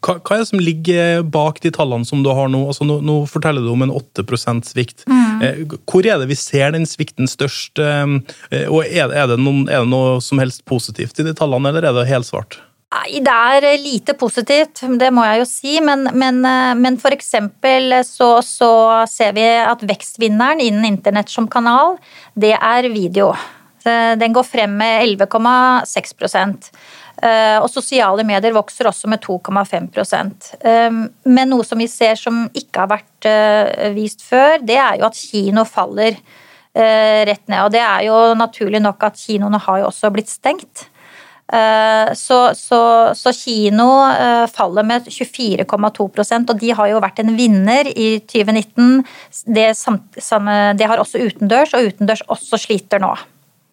Hva, 0.04 0.18
hva 0.22 0.36
er 0.36 0.42
det 0.42 0.50
som 0.50 0.60
ligger 0.62 1.24
bak 1.26 1.58
de 1.64 1.72
tallene 1.74 2.06
som 2.06 2.22
du 2.22 2.30
har 2.34 2.50
nå? 2.52 2.60
Altså, 2.70 2.86
nå, 2.86 3.00
nå 3.04 3.16
forteller 3.30 3.64
du 3.64 3.72
om 3.72 3.82
en 3.86 3.94
8% 3.94 4.68
svikt. 4.68 5.04
Mm. 5.10 5.74
Hvor 5.88 6.06
er 6.06 6.20
det 6.20 6.28
vi 6.30 6.38
ser 6.38 6.74
den 6.76 6.86
svikten 6.86 7.30
størst? 7.30 7.80
Eh, 7.82 8.68
Og 8.68 8.84
er, 8.84 9.10
er, 9.10 9.26
det 9.32 9.40
noen, 9.42 9.66
er 9.66 9.82
det 9.82 9.90
noe 9.90 10.18
som 10.24 10.38
helst 10.42 10.64
positivt 10.68 11.18
i 11.18 11.26
de 11.26 11.34
tallene, 11.36 11.72
eller 11.72 11.88
er 11.88 11.96
det 11.96 12.08
helsvart? 12.10 12.60
Det 12.88 13.32
er 13.34 13.66
lite 13.82 14.14
positivt, 14.16 14.80
det 14.96 15.10
må 15.12 15.24
jeg 15.26 15.42
jo 15.42 15.48
si. 15.48 15.74
Men, 15.84 16.08
men, 16.16 16.40
men 16.80 16.96
for 17.00 17.12
eksempel 17.12 17.98
så, 18.06 18.38
så 18.40 18.70
ser 19.10 19.34
vi 19.36 19.44
at 19.44 19.84
vekstvinneren 19.84 20.62
innen 20.64 20.88
internett 20.88 21.28
som 21.28 21.50
kanal, 21.52 21.98
det 22.32 22.54
er 22.56 22.88
video. 22.88 23.34
Den 23.84 24.32
går 24.34 24.44
frem 24.44 24.72
med 24.80 25.04
11,6 25.20 26.72
Eh, 27.18 27.58
Og 27.58 27.66
sosiale 27.70 28.22
medier 28.26 28.54
vokser 28.54 28.86
også 28.90 29.08
med 29.10 29.22
2,5 29.24 29.88
Eh, 30.60 30.90
Men 31.24 31.50
noe 31.50 31.64
som 31.64 31.78
vi 31.78 31.88
ser 31.88 32.14
som 32.14 32.48
ikke 32.54 32.84
har 32.84 32.92
vært 32.92 33.26
eh, 33.26 33.90
vist 33.94 34.22
før, 34.22 34.58
det 34.62 34.76
er 34.78 35.00
jo 35.00 35.08
at 35.08 35.18
kino 35.18 35.64
faller 35.64 36.14
eh, 36.14 37.24
rett 37.26 37.48
ned. 37.48 37.64
Og 37.64 37.72
det 37.72 37.82
er 37.82 38.06
jo 38.06 38.34
naturlig 38.38 38.82
nok 38.82 39.02
at 39.02 39.18
kinoene 39.18 39.58
har 39.58 39.82
jo 39.82 39.90
også 39.90 40.12
blitt 40.14 40.30
stengt. 40.30 40.86
Eh, 41.52 42.12
Så, 42.14 42.38
så, 42.54 42.78
så 43.16 43.32
kino 43.32 43.86
eh, 44.10 44.44
faller 44.52 44.84
med 44.84 45.06
24,2% 45.08 46.50
og 46.52 46.60
de 46.60 46.70
har 46.76 46.90
jo 46.90 47.00
vært 47.00 47.22
en 47.22 47.34
vinner 47.38 47.88
i 47.88 48.18
2019. 48.20 49.04
Det, 49.46 49.70
samt- 49.76 50.20
samme- 50.20 50.74
det 50.76 50.86
har 50.90 51.00
også 51.00 51.20
utendørs, 51.24 51.72
og 51.74 51.88
utendørs 51.88 52.22
også 52.28 52.60
sliter 52.60 53.00
nå. 53.00 53.14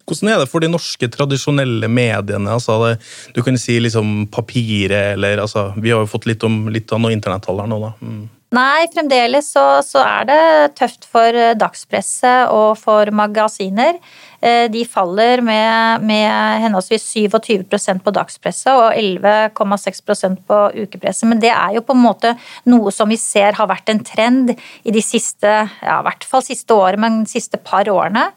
Hvordan 0.06 0.30
er 0.30 0.38
det 0.38 0.48
for 0.52 0.62
de 0.62 0.68
norske 0.70 1.08
tradisjonelle 1.10 1.88
mediene? 1.90 2.52
Altså 2.54 2.76
det, 2.84 2.92
du 3.34 3.42
kan 3.42 3.58
si 3.58 3.80
liksom 3.82 4.28
papiret, 4.30 5.14
eller 5.16 5.42
altså, 5.42 5.72
Vi 5.76 5.90
har 5.90 6.04
jo 6.04 6.06
fått 6.12 6.26
litt, 6.30 6.44
om, 6.46 6.68
litt 6.70 6.92
av 6.94 7.00
noe 7.02 7.12
internettall 7.12 7.58
her 7.64 7.66
nå, 7.72 7.80
da. 7.82 7.92
Mm. 8.00 8.24
Nei, 8.54 8.86
fremdeles 8.94 9.48
så, 9.50 9.62
så 9.82 9.98
er 10.06 10.26
det 10.28 10.42
tøft 10.78 11.08
for 11.10 11.34
dagspresset 11.34 11.58
dagspresse 11.58 12.32
og 12.54 12.76
for 12.78 13.10
magasiner. 13.10 13.98
Eh, 14.40 14.68
De 14.70 14.84
faller 14.86 15.42
med, 15.42 16.04
med 16.06 16.62
henholdsvis 16.62 17.08
27% 17.10 18.04
på 18.04 18.14
dagspresse 18.14 18.70
og 18.70 18.94
11,6% 18.94 20.44
på 20.46 20.60
ukepresse. 20.84 21.26
Men 21.26 21.40
det 21.42 21.50
er 21.50 21.74
jo 21.74 21.82
på 21.82 21.96
en 21.96 22.04
måte 22.04 22.36
noe 22.70 22.92
som 22.94 23.08
vi 23.10 23.18
ser 23.20 23.58
har 23.58 23.66
vært 23.66 23.90
en 23.90 24.04
trend 24.04 24.54
i 24.54 24.94
de 24.94 25.02
siste, 25.02 25.50
ja, 25.82 25.98
i 25.98 26.06
hvert 26.06 26.24
fall 26.24 26.46
siste 26.46 26.74
året, 26.76 27.00
men 27.02 27.24
de 27.24 27.34
siste 27.34 27.58
par 27.58 27.88
årene. 27.90 28.28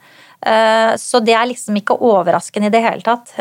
Eh, 0.41 0.95
Så 0.97 1.21
det 1.21 1.35
er 1.35 1.45
liksom 1.53 1.77
ikke 1.77 1.99
overraskende 2.01 2.67
i 2.67 2.73
det 2.73 2.83
hele 2.83 3.05
tatt. 3.05 3.35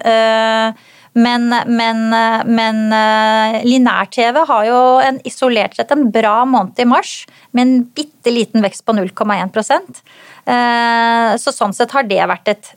Men, 1.18 1.48
men, 1.66 2.02
men 2.46 2.80
eh, 2.94 3.58
lineær-TV 3.66 4.42
har 4.46 4.66
jo 4.68 4.80
en, 5.02 5.18
isolert 5.26 5.74
sett 5.78 5.90
en 5.94 6.06
bra 6.14 6.42
måned 6.46 6.78
i 6.78 6.86
mars, 6.88 7.22
med 7.56 7.64
en 7.64 7.78
bitte 7.96 8.30
liten 8.30 8.62
vekst 8.62 8.84
på 8.86 8.94
0,1 8.94 10.02
Eh, 10.48 11.36
Så 11.36 11.52
sånn 11.52 11.74
sett 11.76 11.92
har 11.92 12.06
det 12.08 12.22
vært 12.30 12.48
et 12.48 12.70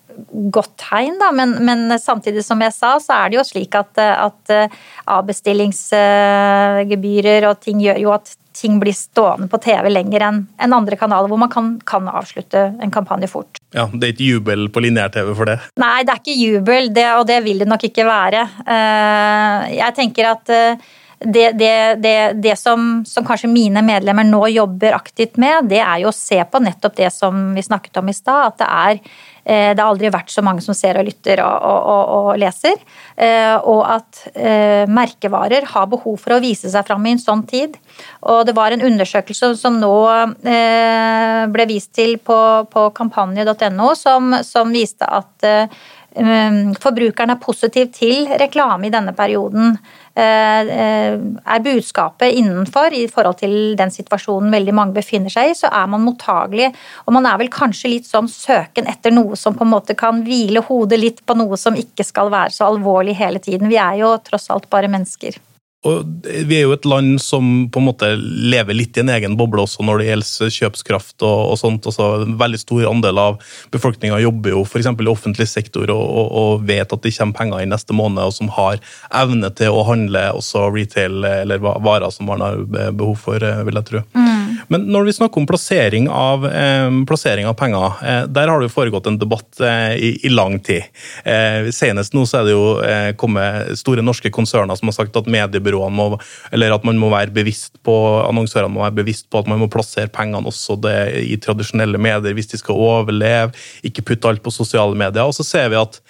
godt 0.53 0.73
tegn, 0.81 1.15
da. 1.21 1.29
Men, 1.35 1.49
men 1.65 1.79
samtidig 1.99 2.43
som 2.45 2.61
jeg 2.63 2.73
sa, 2.75 2.99
så 3.03 3.11
er 3.19 3.25
det 3.29 3.37
jo 3.39 3.43
slik 3.47 3.73
at, 3.79 3.93
at 3.99 4.41
avbestillingsgebyrer 5.19 7.41
og 7.49 7.55
ting 7.63 7.77
gjør 7.83 7.99
jo 8.03 8.09
at 8.15 8.27
ting 8.53 8.79
blir 8.79 8.95
stående 8.95 9.47
på 9.51 9.59
TV 9.63 9.89
lenger 9.91 10.25
enn 10.27 10.39
en 10.61 10.75
andre 10.75 10.97
kanaler, 10.99 11.31
hvor 11.31 11.39
man 11.39 11.51
kan, 11.51 11.73
kan 11.87 12.07
avslutte 12.11 12.65
en 12.83 12.93
kampanje 12.93 13.29
fort. 13.31 13.61
Ja, 13.75 13.87
Det 13.87 14.07
er 14.07 14.15
ikke 14.15 14.27
jubel 14.27 14.67
på 14.73 14.83
lineær-TV 14.83 15.33
for 15.37 15.49
det? 15.49 15.59
Nei, 15.81 16.01
det 16.05 16.13
er 16.13 16.23
ikke 16.23 16.39
jubel, 16.39 16.89
det, 16.93 17.07
og 17.17 17.27
det 17.29 17.39
vil 17.45 17.63
det 17.63 17.69
nok 17.71 17.85
ikke 17.87 18.07
være. 18.07 18.47
Eh, 18.65 19.77
Jeg 19.77 19.97
tenker 19.97 20.33
at 20.33 20.51
eh, 20.51 20.89
det, 21.21 21.51
det, 21.53 22.01
det, 22.01 22.15
det 22.41 22.55
som, 22.57 23.03
som, 23.05 23.25
kanskje 23.25 23.49
mine 23.51 23.83
medlemmer 23.85 24.25
nå 24.27 24.41
jobber 24.51 24.97
aktivt 24.97 25.37
med, 25.41 25.69
det 25.69 25.81
er 25.83 26.01
jo 26.03 26.09
å 26.09 26.15
se 26.15 26.39
på 26.43 26.61
nettopp 26.63 26.97
det 26.97 27.11
som 27.13 27.51
vi 27.55 27.63
snakket 27.65 28.01
om 28.01 28.09
i 28.09 28.17
stad. 28.17 28.51
At 28.51 28.61
det 28.61 28.69
er 28.69 28.97
eh, 28.97 29.03
det 29.43 29.79
har 29.79 29.89
aldri 29.89 30.11
vært 30.13 30.29
så 30.29 30.43
mange 30.45 30.61
som 30.61 30.75
ser 30.77 30.99
og 30.99 31.07
lytter 31.07 31.41
og, 31.41 31.65
og, 31.65 31.87
og, 31.91 32.11
og 32.31 32.39
leser. 32.41 32.77
Eh, 33.15 33.55
og 33.67 33.81
at 33.89 34.21
eh, 34.35 34.83
merkevarer 34.91 35.65
har 35.71 35.87
behov 35.91 36.19
for 36.21 36.35
å 36.35 36.41
vise 36.43 36.69
seg 36.71 36.85
fram 36.87 37.07
i 37.07 37.15
en 37.15 37.21
sånn 37.21 37.41
tid. 37.49 37.77
Og 38.29 38.43
det 38.47 38.55
var 38.57 38.75
en 38.75 38.85
undersøkelse 38.91 39.53
som 39.59 39.79
nå 39.81 39.93
ble 41.51 41.65
vist 41.69 41.91
til 41.97 42.17
på, 42.21 42.37
på 42.71 42.85
kampanje.no, 42.97 43.93
som, 43.97 44.35
som, 44.45 44.71
viste 44.71 45.07
at 45.07 45.49
forbrukeren 46.11 47.31
er 47.31 47.39
positiv 47.39 47.91
til 47.95 48.27
reklame 48.39 48.87
i 48.87 48.93
denne 48.93 49.13
perioden. 49.15 49.77
Eh, 50.11 50.71
eh, 50.75 51.13
er 51.45 51.63
budskapet 51.63 52.35
innenfor 52.35 52.91
i 52.91 53.05
forhold 53.07 53.37
til 53.39 53.53
den 53.79 53.93
situasjonen 53.93 54.51
veldig 54.51 54.73
mange 54.75 54.97
befinner 54.97 55.31
seg 55.31 55.51
i, 55.51 55.55
så 55.55 55.69
er 55.71 55.87
man 55.87 56.03
mottagelig. 56.03 56.67
Og 57.05 57.15
man 57.15 57.29
er 57.29 57.37
vel 57.39 57.51
kanskje 57.53 57.93
litt 57.93 58.09
sånn 58.09 58.27
søken 58.27 58.89
etter 58.91 59.15
noe 59.15 59.39
som 59.39 59.55
på 59.55 59.63
en 59.63 59.71
måte 59.71 59.95
kan 59.95 60.19
hvile 60.25 60.65
hodet 60.67 60.99
litt 60.99 61.23
på 61.25 61.37
noe 61.39 61.55
som 61.57 61.79
ikke 61.79 62.03
skal 62.03 62.33
være 62.33 62.51
så 62.57 62.67
alvorlig 62.73 63.15
hele 63.21 63.39
tiden. 63.39 63.71
Vi 63.71 63.79
er 63.79 64.01
jo 64.03 64.17
tross 64.25 64.49
alt 64.51 64.67
bare 64.69 64.91
mennesker. 64.91 65.39
Og 65.81 66.27
vi 66.45 66.59
er 66.59 66.67
jo 66.67 66.75
et 66.75 66.85
land 66.85 67.15
som 67.23 67.45
på 67.73 67.81
en 67.81 67.87
måte 67.87 68.11
lever 68.21 68.77
litt 68.77 68.97
i 68.97 69.01
en 69.01 69.09
egen 69.15 69.33
boble 69.37 69.63
også 69.63 69.81
når 69.85 70.01
det 70.01 70.09
gjelder 70.11 70.51
kjøpskraft 70.57 71.25
og, 71.25 71.39
og 71.53 71.57
sånt. 71.57 71.87
Altså, 71.89 72.09
en 72.27 72.35
veldig 72.37 72.59
stor 72.61 72.85
andel 72.91 73.21
av 73.21 73.39
befolkninga 73.73 74.19
jobber 74.21 74.53
jo 74.53 74.61
f.eks. 74.61 74.91
i 74.91 75.09
offentlig 75.09 75.49
sektor 75.49 75.89
og, 75.89 76.03
og, 76.03 76.27
og, 76.41 76.67
vet 76.69 76.93
at 76.93 77.01
det 77.01 77.15
kommer 77.15 77.39
penger 77.39 77.63
i 77.63 77.71
neste 77.71 77.97
måned, 77.97 78.21
og 78.21 78.35
som 78.35 78.51
har 78.53 78.77
evne 79.23 79.49
til 79.57 79.73
å 79.73 79.87
handle 79.87 80.27
også 80.37 80.67
retail 80.69 81.25
eller 81.25 81.63
varer 81.65 82.13
som 82.13 82.29
man 82.29 82.45
har 82.45 82.61
behov 82.69 83.17
for, 83.25 83.41
eh, 83.41 83.65
vil 83.65 83.81
jeg 83.81 83.89
tro. 83.89 84.05
Mm. 84.13 84.40
Men 84.71 84.87
når 84.91 85.07
vi 85.07 85.13
snakker 85.17 85.41
om 85.41 85.47
plassering 85.49 86.07
av, 86.09 86.45
eh, 86.47 86.89
plassering 87.07 87.47
av 87.49 87.55
penger, 87.59 87.97
eh, 88.03 88.23
der 88.27 88.47
har 88.47 88.59
det 88.59 88.69
jo 88.69 88.75
foregått 88.75 89.07
en 89.07 89.19
debatt 89.21 89.61
eh, 89.61 89.95
i, 89.95 90.11
i, 90.23 90.29
lang 90.29 90.59
tid. 90.59 90.87
Eh, 91.25 91.69
senest 91.75 92.15
nå 92.17 92.25
så 92.29 92.41
er 92.41 92.47
det 92.47 92.55
jo 92.55 92.65
eh, 92.85 93.11
kommet 93.19 93.75
store 93.79 94.05
norske 94.05 94.31
konserner 94.33 94.79
som 94.79 94.91
har 94.91 94.97
sagt 94.97 95.19
at 95.19 95.29
mediebyråene 95.31 95.95
må, 95.95 96.07
eller 96.51 96.75
at 96.75 96.87
man 96.87 96.99
må 97.01 97.11
være 97.13 97.33
bevisst 97.35 97.77
på, 97.85 97.95
annonsørene 98.25 98.73
må 98.73 98.85
være 98.85 98.99
bevisst 99.01 99.29
på 99.31 99.41
at 99.41 99.51
man 99.51 99.61
må 99.61 99.69
plassere 99.71 100.11
pengene 100.11 100.47
også 100.51 100.79
det, 100.81 100.97
i 101.27 101.37
tradisjonelle 101.41 102.01
medier 102.01 102.35
hvis 102.37 102.51
de 102.53 102.59
skal 102.61 102.79
overleve, 102.79 103.55
ikke 103.87 104.05
putte 104.11 104.29
alt 104.29 104.43
på 104.43 104.53
sosiale 104.53 104.97
medier. 104.97 105.25
Og 105.27 105.35
så 105.37 105.47
ser 105.47 105.71
vi 105.71 105.79
at 105.81 106.01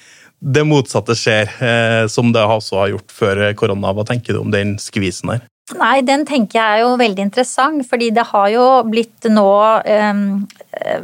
det 0.42 0.64
motsatte 0.66 1.14
skjer, 1.18 1.52
eh, 1.62 2.08
som 2.10 2.32
det 2.34 2.42
også 2.42 2.80
har 2.82 2.94
gjort 2.96 3.14
før 3.14 3.44
korona. 3.58 3.94
Hva 3.94 4.06
tenker 4.10 4.34
du 4.34 4.42
om 4.42 4.54
den 4.54 4.78
skvisen 4.82 5.36
her? 5.36 5.51
Nei, 5.78 6.02
den 6.04 6.26
tenker 6.28 6.58
jeg 6.60 6.80
er 6.80 6.82
jo 6.84 6.96
veldig 7.00 7.24
interessant, 7.30 7.86
fordi 7.88 8.10
det 8.16 8.26
har 8.32 8.50
jo 8.52 8.66
blitt 8.92 9.28
nå 9.32 9.48
um, 9.80 10.26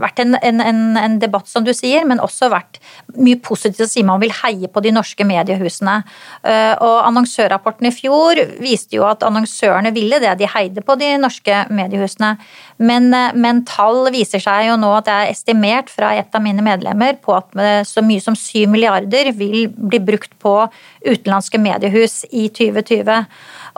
vært 0.01 0.21
en, 0.23 0.35
en, 0.41 0.97
en, 0.97 1.17
debatt, 1.21 1.47
som 1.49 1.65
du 1.65 1.73
sier, 1.75 2.05
men 2.07 2.21
også 2.23 2.49
vært 2.51 2.79
mye 3.15 3.39
positivt 3.43 3.85
å 3.85 3.89
si 3.89 4.03
man 4.05 4.21
vil 4.21 4.33
heie 4.43 4.69
på 4.71 4.83
de 4.83 4.93
norske 4.95 5.25
mediehusene. 5.27 5.99
Uh, 6.45 6.73
og 6.83 6.95
annonsørrapporten 7.07 7.89
i 7.89 7.93
fjor 7.95 8.41
viste 8.61 8.97
jo 8.97 9.05
at 9.07 9.25
annonsørene 9.25 9.93
ville 9.95 10.19
det, 10.23 10.35
de 10.39 10.49
heide 10.51 10.83
på 10.85 10.97
de 10.99 11.13
norske 11.21 11.63
mediehusene. 11.73 12.35
Men, 12.77 13.09
uh, 13.13 13.31
men 13.37 13.63
tall 13.69 14.11
viser 14.13 14.43
seg 14.43 14.69
jo 14.69 14.77
nå 14.81 14.91
at 14.99 15.09
det 15.09 15.17
er 15.17 15.33
estimert 15.33 15.91
fra 15.93 16.13
et 16.17 16.35
av 16.37 16.43
mine 16.43 16.65
medlemmer 16.65 17.17
på 17.21 17.35
at 17.37 17.55
så 17.87 18.03
mye 18.05 18.21
som 18.21 18.35
7 18.37 18.67
milliarder 18.69 19.31
vil 19.35 19.67
bli 19.71 19.99
brukt 20.03 20.33
på 20.41 20.53
utenlandske 21.05 21.59
mediehus 21.61 22.23
i 22.31 22.47
2020. 22.53 23.25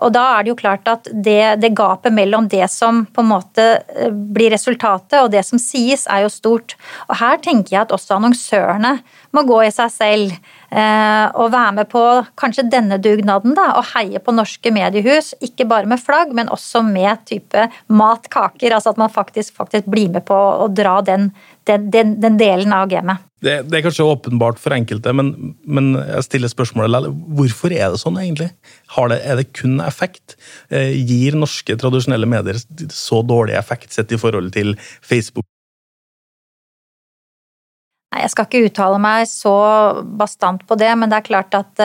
Og 0.06 0.14
da 0.16 0.24
er 0.36 0.46
det 0.46 0.54
jo 0.54 0.60
klart 0.60 0.88
at 0.90 1.10
det, 1.12 1.60
det, 1.62 1.74
gapet 1.76 2.14
mellom 2.16 2.48
det 2.52 2.66
som 2.72 3.04
på 3.06 3.24
en 3.24 3.32
måte 3.32 3.66
eh, 3.80 4.12
blir 4.12 4.54
resultatet 4.54 5.20
og 5.22 5.32
det 5.34 5.44
som 5.48 5.60
sies, 5.62 5.89
er 6.10 6.24
jo 6.26 6.32
stort. 6.34 6.76
Og 7.10 7.18
her 7.20 7.40
tenker 7.44 7.76
jeg 7.76 7.82
at 7.86 7.94
også 7.96 8.18
annonsørene 8.18 8.98
må 9.36 9.44
gå 9.48 9.60
i 9.66 9.72
seg 9.74 9.92
selv 9.94 10.34
eh, 10.34 11.26
og 11.34 11.52
være 11.54 11.76
med 11.80 11.90
på 11.92 12.04
kanskje 12.40 12.68
denne 12.72 13.00
dugnaden, 13.02 13.56
da, 13.58 13.72
og 13.80 13.90
heie 13.94 14.22
på 14.24 14.34
norske 14.36 14.74
mediehus. 14.74 15.34
Ikke 15.46 15.68
bare 15.70 15.90
med 15.90 16.02
flagg, 16.02 16.34
men 16.36 16.52
også 16.54 16.84
med 16.86 17.26
type 17.30 17.68
mat, 17.88 18.30
kaker. 18.30 18.76
Altså 18.76 18.94
at 18.94 19.02
man 19.02 19.14
faktisk, 19.14 19.56
faktisk 19.58 19.90
blir 19.90 20.12
med 20.14 20.26
på 20.28 20.38
å 20.38 20.70
dra 20.72 21.00
den, 21.06 21.32
den, 21.70 21.90
den, 21.94 22.18
den 22.22 22.40
delen 22.42 22.76
av 22.76 22.90
gamet. 22.92 23.26
Det, 23.40 23.54
det, 23.70 23.78
er 23.78 23.84
kanskje 23.86 24.04
åpenbart 24.04 24.60
for 24.60 24.76
enkelte, 24.76 25.14
men, 25.16 25.54
men, 25.64 25.94
jeg 25.96 26.26
stiller 26.26 26.52
spørsmålet 26.52 27.08
hvorfor 27.38 27.72
er 27.72 27.94
det 27.94 28.02
sånn 28.02 28.20
egentlig? 28.20 28.50
Det, 28.52 29.20
er 29.24 29.40
det 29.40 29.46
kun 29.56 29.80
effekt? 29.86 30.36
Eh, 30.68 30.92
gir 31.08 31.38
norske 31.40 31.78
tradisjonelle 31.80 32.28
medier 32.28 32.60
så 32.92 33.22
dårlig 33.24 33.56
effekt 33.60 33.96
sett 33.96 34.12
i 34.12 34.20
forhold 34.20 34.52
til 34.58 34.76
Facebook? 35.00 35.48
Jeg 38.10 38.32
skal 38.34 38.48
ikke 38.48 38.72
uttale 38.72 38.98
meg 39.02 39.28
så 39.30 39.54
bastant 40.18 40.64
på 40.66 40.78
det, 40.82 40.90
men 40.98 41.12
det 41.12 41.20
er 41.20 41.28
klart 41.28 41.54
at 41.58 41.84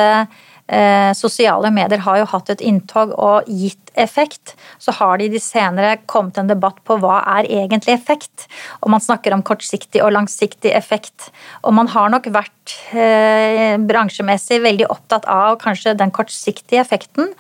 eh, 0.67 1.13
sosiale 1.17 1.71
medier 1.75 2.03
har 2.05 2.21
jo 2.21 2.29
hatt 2.31 2.53
et 2.55 2.63
inntog 2.65 3.13
og 3.17 3.49
gitt 3.49 3.93
effekt. 4.01 4.55
Så 4.83 4.95
har 4.99 5.19
det 5.19 5.29
i 5.29 5.35
de 5.35 5.41
senere 5.43 5.99
kommet 6.11 6.39
en 6.41 6.51
debatt 6.51 6.81
på 6.87 6.97
hva 7.03 7.21
er 7.37 7.49
egentlig 7.63 7.95
effekt. 7.95 8.47
Og 8.83 8.91
man 8.95 9.03
snakker 9.03 9.35
om 9.35 9.45
kortsiktig 9.47 10.03
og 10.03 10.15
langsiktig 10.17 10.73
effekt. 10.75 11.31
Og 11.63 11.75
man 11.77 11.91
har 11.93 12.11
nok 12.13 12.31
vært 12.35 12.77
eh, 12.97 13.77
bransjemessig 13.79 14.63
veldig 14.65 14.89
opptatt 14.93 15.29
av 15.31 15.61
kanskje 15.63 15.97
den 15.99 16.15
kortsiktige 16.15 16.83
effekten. 16.83 17.31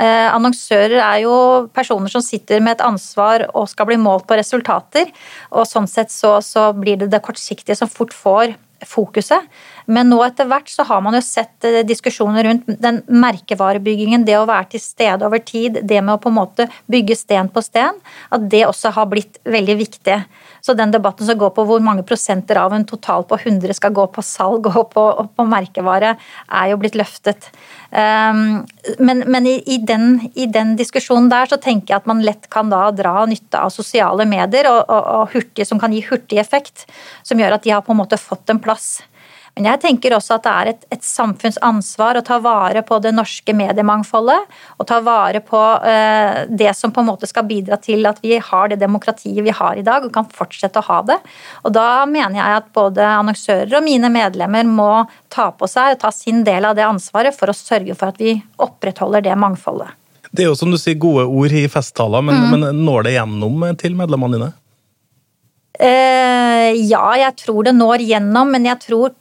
Eh, 0.00 0.28
annonsører 0.32 0.98
er 1.00 1.22
jo 1.24 1.36
personer 1.74 2.12
som 2.12 2.24
sitter 2.24 2.60
med 2.60 2.78
et 2.78 2.84
ansvar 2.86 3.46
og 3.52 3.70
skal 3.72 3.88
bli 3.88 4.00
målt 4.00 4.28
på 4.28 4.36
resultater. 4.40 5.08
Og 5.52 5.68
sånn 5.68 5.88
sett 5.90 6.12
så, 6.12 6.38
så 6.44 6.70
blir 6.76 7.00
det 7.00 7.12
det 7.12 7.24
kortsiktige 7.24 7.78
som 7.78 7.90
fort 7.92 8.14
får 8.16 8.56
fokuset. 8.88 9.46
Men 9.86 10.10
nå 10.12 10.20
etter 10.24 10.48
hvert 10.50 10.70
så 10.70 10.86
har 10.88 11.02
man 11.04 11.16
jo 11.16 11.22
sett 11.24 11.66
eh, 11.68 11.82
diskusjoner 11.86 12.46
rundt 12.48 12.70
den 12.82 13.02
merkevarebyggingen, 13.08 14.26
det 14.28 14.38
å 14.38 14.46
være 14.48 14.74
til 14.74 14.84
stede 14.84 15.26
over 15.26 15.42
tid, 15.42 15.80
det 15.82 16.00
med 16.00 16.14
å 16.16 16.22
på 16.22 16.30
en 16.32 16.38
måte 16.38 16.68
bygge 16.90 17.18
sten 17.18 17.50
på 17.52 17.62
sten, 17.64 17.98
at 18.30 18.48
det 18.52 18.64
også 18.68 18.94
har 18.96 19.10
blitt 19.10 19.40
veldig 19.48 19.78
viktig. 19.80 20.18
Så 20.62 20.76
den 20.78 20.92
debatten 20.94 21.26
som 21.26 21.38
går 21.38 21.50
på 21.56 21.64
hvor 21.66 21.82
mange 21.82 22.04
prosenter 22.06 22.60
av 22.60 22.74
en 22.76 22.84
total 22.86 23.24
på 23.26 23.38
100 23.40 23.74
skal 23.74 23.94
gå 23.96 24.04
på 24.14 24.22
salg 24.22 24.68
og 24.70 24.92
på, 24.92 25.02
og 25.02 25.32
på 25.34 25.46
merkevare, 25.48 26.14
er 26.46 26.68
jo 26.70 26.78
blitt 26.78 26.98
løftet. 26.98 27.48
Um, 27.90 28.62
men, 29.02 29.24
men 29.26 29.48
i, 29.50 29.56
i, 29.74 29.80
den, 29.82 30.20
i, 30.32 30.46
den, 30.46 30.76
diskusjonen 30.78 31.26
der 31.32 31.50
så 31.50 31.58
tenker 31.60 31.92
jeg 31.92 32.02
at 32.02 32.08
man 32.08 32.22
lett 32.24 32.46
kan 32.52 32.70
da 32.72 32.86
dra 32.94 33.26
nytte 33.28 33.58
av 33.58 33.74
sosiale 33.74 34.24
medier 34.28 34.70
og, 34.70 34.80
og, 34.86 35.10
og 35.18 35.34
hurtig, 35.34 35.66
som 35.68 35.82
kan 35.82 35.92
gi 35.92 36.04
hurtig 36.06 36.38
effekt, 36.40 36.86
som 37.26 37.42
gjør 37.42 37.58
at 37.58 37.66
de 37.66 37.74
har 37.74 37.82
på 37.84 37.92
en 37.92 38.00
måte 38.04 38.20
fått 38.20 38.54
en 38.54 38.62
plass. 38.62 39.00
Men 39.52 39.66
jeg 39.68 39.80
tenker 39.82 40.14
også 40.16 40.38
at 40.38 40.44
det 40.46 40.52
er 40.52 40.68
et, 40.70 40.84
et 40.96 41.02
samfunnsansvar 41.04 42.16
å 42.16 42.24
ta 42.24 42.38
vare 42.40 42.80
på 42.88 42.96
det 43.04 43.10
norske 43.12 43.52
mediemangfoldet. 43.56 44.46
Og 44.80 44.88
ta 44.88 45.00
vare 45.04 45.42
på 45.44 45.60
eh, 45.84 46.46
det 46.48 46.72
som 46.78 46.94
på 46.94 47.02
en 47.02 47.10
måte 47.10 47.28
skal 47.28 47.44
bidra 47.50 47.76
til 47.82 48.08
at 48.08 48.22
vi 48.24 48.38
har 48.40 48.72
det 48.72 48.80
demokratiet 48.80 49.44
vi 49.44 49.52
har 49.52 49.76
i 49.76 49.84
dag, 49.84 50.06
og 50.06 50.14
kan 50.14 50.28
fortsette 50.32 50.80
å 50.80 50.88
ha 50.88 51.00
det. 51.12 51.18
Og 51.66 51.76
da 51.76 52.06
mener 52.08 52.40
jeg 52.40 52.62
at 52.62 52.72
både 52.72 53.04
annonsører 53.20 53.76
og 53.76 53.84
mine 53.84 54.08
medlemmer 54.12 54.64
må 54.68 54.90
ta 55.32 55.50
på 55.52 55.68
seg 55.68 55.98
og 55.98 56.04
ta 56.06 56.14
sin 56.16 56.40
del 56.48 56.70
av 56.70 56.78
det 56.78 56.88
ansvaret 56.88 57.36
for 57.36 57.52
å 57.52 57.56
sørge 57.56 57.96
for 57.98 58.14
at 58.14 58.22
vi 58.22 58.38
opprettholder 58.56 59.28
det 59.28 59.36
mangfoldet. 59.36 59.92
Det 60.32 60.46
er 60.46 60.48
jo 60.48 60.56
som 60.56 60.72
du 60.72 60.80
sier 60.80 60.96
gode 60.96 61.28
ord 61.28 61.52
i 61.52 61.66
festtaler, 61.68 62.24
men, 62.24 62.40
mm. 62.40 62.52
men 62.56 62.84
når 62.86 63.04
det 63.04 63.18
gjennom 63.18 63.64
til 63.76 63.98
medlemmene 63.98 64.38
dine? 64.38 64.52
Uh, 65.82 66.70
ja, 66.88 67.04
jeg 67.20 67.34
tror 67.42 67.66
det 67.66 67.74
når 67.76 68.04
gjennom, 68.06 68.52
men 68.54 68.68
jeg 68.68 68.80
tror 68.80 69.12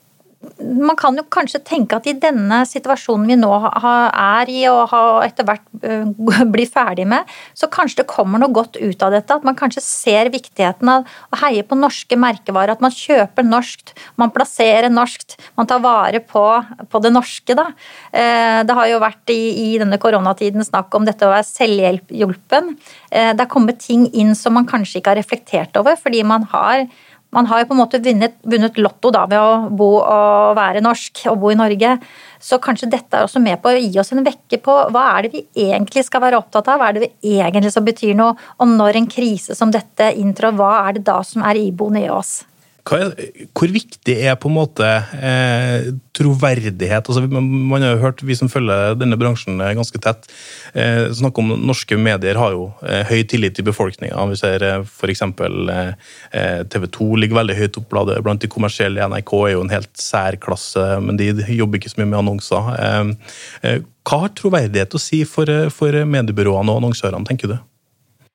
man 0.61 0.97
kan 0.97 1.17
jo 1.17 1.23
kanskje 1.29 1.61
tenke 1.65 1.97
at 1.97 2.07
i 2.09 2.15
denne 2.17 2.61
situasjonen 2.65 3.27
vi 3.29 3.37
nå 3.37 3.49
er 3.61 4.49
i 4.49 4.63
og 4.71 4.93
etter 5.25 5.45
hvert 5.45 5.67
øh, 5.85 6.07
blir 6.53 6.69
ferdig 6.69 7.05
med, 7.09 7.29
så 7.57 7.69
kanskje 7.71 8.01
det 8.01 8.09
kommer 8.09 8.41
noe 8.41 8.53
godt 8.53 8.79
ut 8.79 9.05
av 9.05 9.13
dette. 9.13 9.37
At 9.37 9.45
man 9.45 9.57
kanskje 9.57 9.83
ser 9.85 10.31
viktigheten 10.33 10.89
av 10.89 11.05
å 11.29 11.41
heie 11.43 11.65
på 11.67 11.77
norske 11.77 12.17
merkevarer. 12.19 12.73
At 12.73 12.81
man 12.83 12.95
kjøper 12.95 13.45
norskt, 13.45 13.93
man 14.21 14.33
plasserer 14.33 14.89
norskt, 14.93 15.37
man 15.59 15.69
tar 15.69 15.83
vare 15.83 16.23
på, 16.25 16.45
på 16.89 17.03
det 17.05 17.13
norske. 17.13 17.57
Da. 17.57 17.69
Eh, 18.09 18.63
det 18.65 18.77
har 18.77 18.89
jo 18.89 19.03
vært 19.03 19.33
i, 19.33 19.39
i 19.65 19.69
denne 19.81 20.01
koronatiden 20.01 20.65
snakk 20.65 20.97
om 20.97 21.05
dette 21.05 21.27
å 21.27 21.35
være 21.35 21.47
selvhjelpen. 21.51 22.75
Eh, 23.11 23.31
det 23.35 23.45
er 23.45 23.51
kommet 23.51 23.81
ting 23.85 24.07
inn 24.09 24.33
som 24.37 24.57
man 24.57 24.69
kanskje 24.69 25.01
ikke 25.01 25.13
har 25.13 25.21
reflektert 25.21 25.77
over, 25.81 25.99
fordi 26.01 26.25
man 26.25 26.49
har 26.49 26.87
man 27.31 27.47
har 27.47 27.61
jo 27.61 27.69
på 27.69 27.75
en 27.75 27.79
måte 27.79 28.01
vunnet, 28.03 28.35
vunnet 28.43 28.77
lotto 28.81 29.11
da 29.13 29.23
ved 29.29 29.39
å 29.39 29.69
bo 29.71 29.89
og 30.01 30.57
være 30.57 30.83
norsk 30.83 31.23
og 31.31 31.39
bo 31.39 31.53
i 31.53 31.57
Norge. 31.59 31.95
Så 32.43 32.59
kanskje 32.63 32.89
dette 32.91 33.17
er 33.17 33.27
også 33.27 33.39
med 33.43 33.61
på 33.63 33.71
å 33.71 33.79
gi 33.79 33.99
oss 34.01 34.11
en 34.11 34.23
vekke 34.25 34.59
på 34.63 34.77
hva 34.91 35.05
er 35.13 35.27
det 35.27 35.33
vi 35.37 35.67
egentlig 35.69 36.03
skal 36.07 36.25
være 36.25 36.41
opptatt 36.41 36.67
av, 36.73 36.81
hva 36.81 36.89
er 36.91 36.97
det 36.97 37.07
vi 37.07 37.35
egentlig 37.39 37.71
som 37.71 37.87
betyr 37.87 38.17
noe, 38.19 38.35
og 38.59 38.71
når 38.75 38.99
en 38.99 39.11
krise 39.11 39.55
som 39.55 39.71
dette 39.71 40.11
inntrår, 40.19 40.57
hva 40.59 40.73
er 40.83 40.99
det 40.99 41.05
da 41.07 41.21
som 41.27 41.45
er 41.47 41.61
iboende 41.61 42.03
i 42.03 42.11
oss? 42.11 42.41
Er, 42.81 43.11
hvor 43.53 43.69
viktig 43.71 44.15
er 44.25 44.37
på 44.41 44.49
en 44.49 44.55
måte 44.55 44.87
eh, 45.13 45.91
troverdighet? 46.17 47.05
Altså, 47.05 47.21
man 47.29 47.85
har 47.85 47.93
jo 47.93 48.01
hørt, 48.01 48.23
Vi 48.25 48.35
som 48.35 48.49
følger 48.49 48.95
denne 48.97 49.19
bransjen 49.21 49.61
ganske 49.61 50.01
tett, 50.01 50.25
eh, 50.73 51.05
snakke 51.13 51.43
om 51.43 51.53
norske 51.61 51.97
medier 51.97 52.39
har 52.41 52.55
jo 52.55 52.71
eh, 52.81 53.05
høy 53.05 53.21
tillit 53.29 53.61
i 53.61 53.67
befolkninga. 53.67 54.25
Vi 54.33 54.39
ser 54.41 54.65
eh, 54.65 54.81
f.eks. 54.81 55.21
Eh, 55.21 56.61
TV 56.73 56.89
2 56.97 57.09
ligger 57.21 57.41
veldig 57.41 57.59
høyt 57.61 57.81
opp 57.81 57.97
blant 58.25 58.41
de 58.41 58.51
kommersielle. 58.51 59.07
NRK 59.13 59.33
er 59.45 59.55
jo 59.55 59.65
en 59.65 59.73
helt 59.77 59.93
særklasse, 60.01 60.87
men 61.05 61.21
de 61.21 61.31
jobber 61.53 61.79
ikke 61.79 61.93
så 61.93 62.01
mye 62.01 62.11
med 62.11 62.21
annonser. 62.23 62.71
Eh, 62.75 63.33
eh, 63.61 63.81
hva 64.07 64.23
har 64.25 64.33
troverdighet 64.37 64.97
å 64.97 65.01
si 65.01 65.23
for, 65.29 65.49
eh, 65.49 65.69
for 65.69 65.93
mediebyråene 65.93 66.73
og 66.73 66.81
annonsørene, 66.81 67.27
tenker 67.27 67.53
du? 67.53 67.59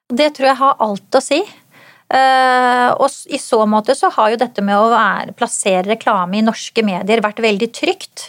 Det 0.07 0.37
tror 0.37 0.47
jeg 0.53 0.59
har 0.61 0.77
alt 0.79 1.19
å 1.19 1.23
si. 1.23 1.41
Uh, 2.07 2.95
og 3.03 3.11
i 3.35 3.39
så 3.43 3.65
måte 3.67 3.97
så 3.99 4.13
har 4.15 4.31
jo 4.31 4.39
dette 4.39 4.63
med 4.63 4.79
å 4.79 4.93
være, 4.93 5.35
plassere 5.35 5.89
reklame 5.89 6.39
i 6.39 6.45
norske 6.47 6.85
medier 6.87 7.23
vært 7.25 7.43
veldig 7.43 7.69
trygt. 7.75 8.29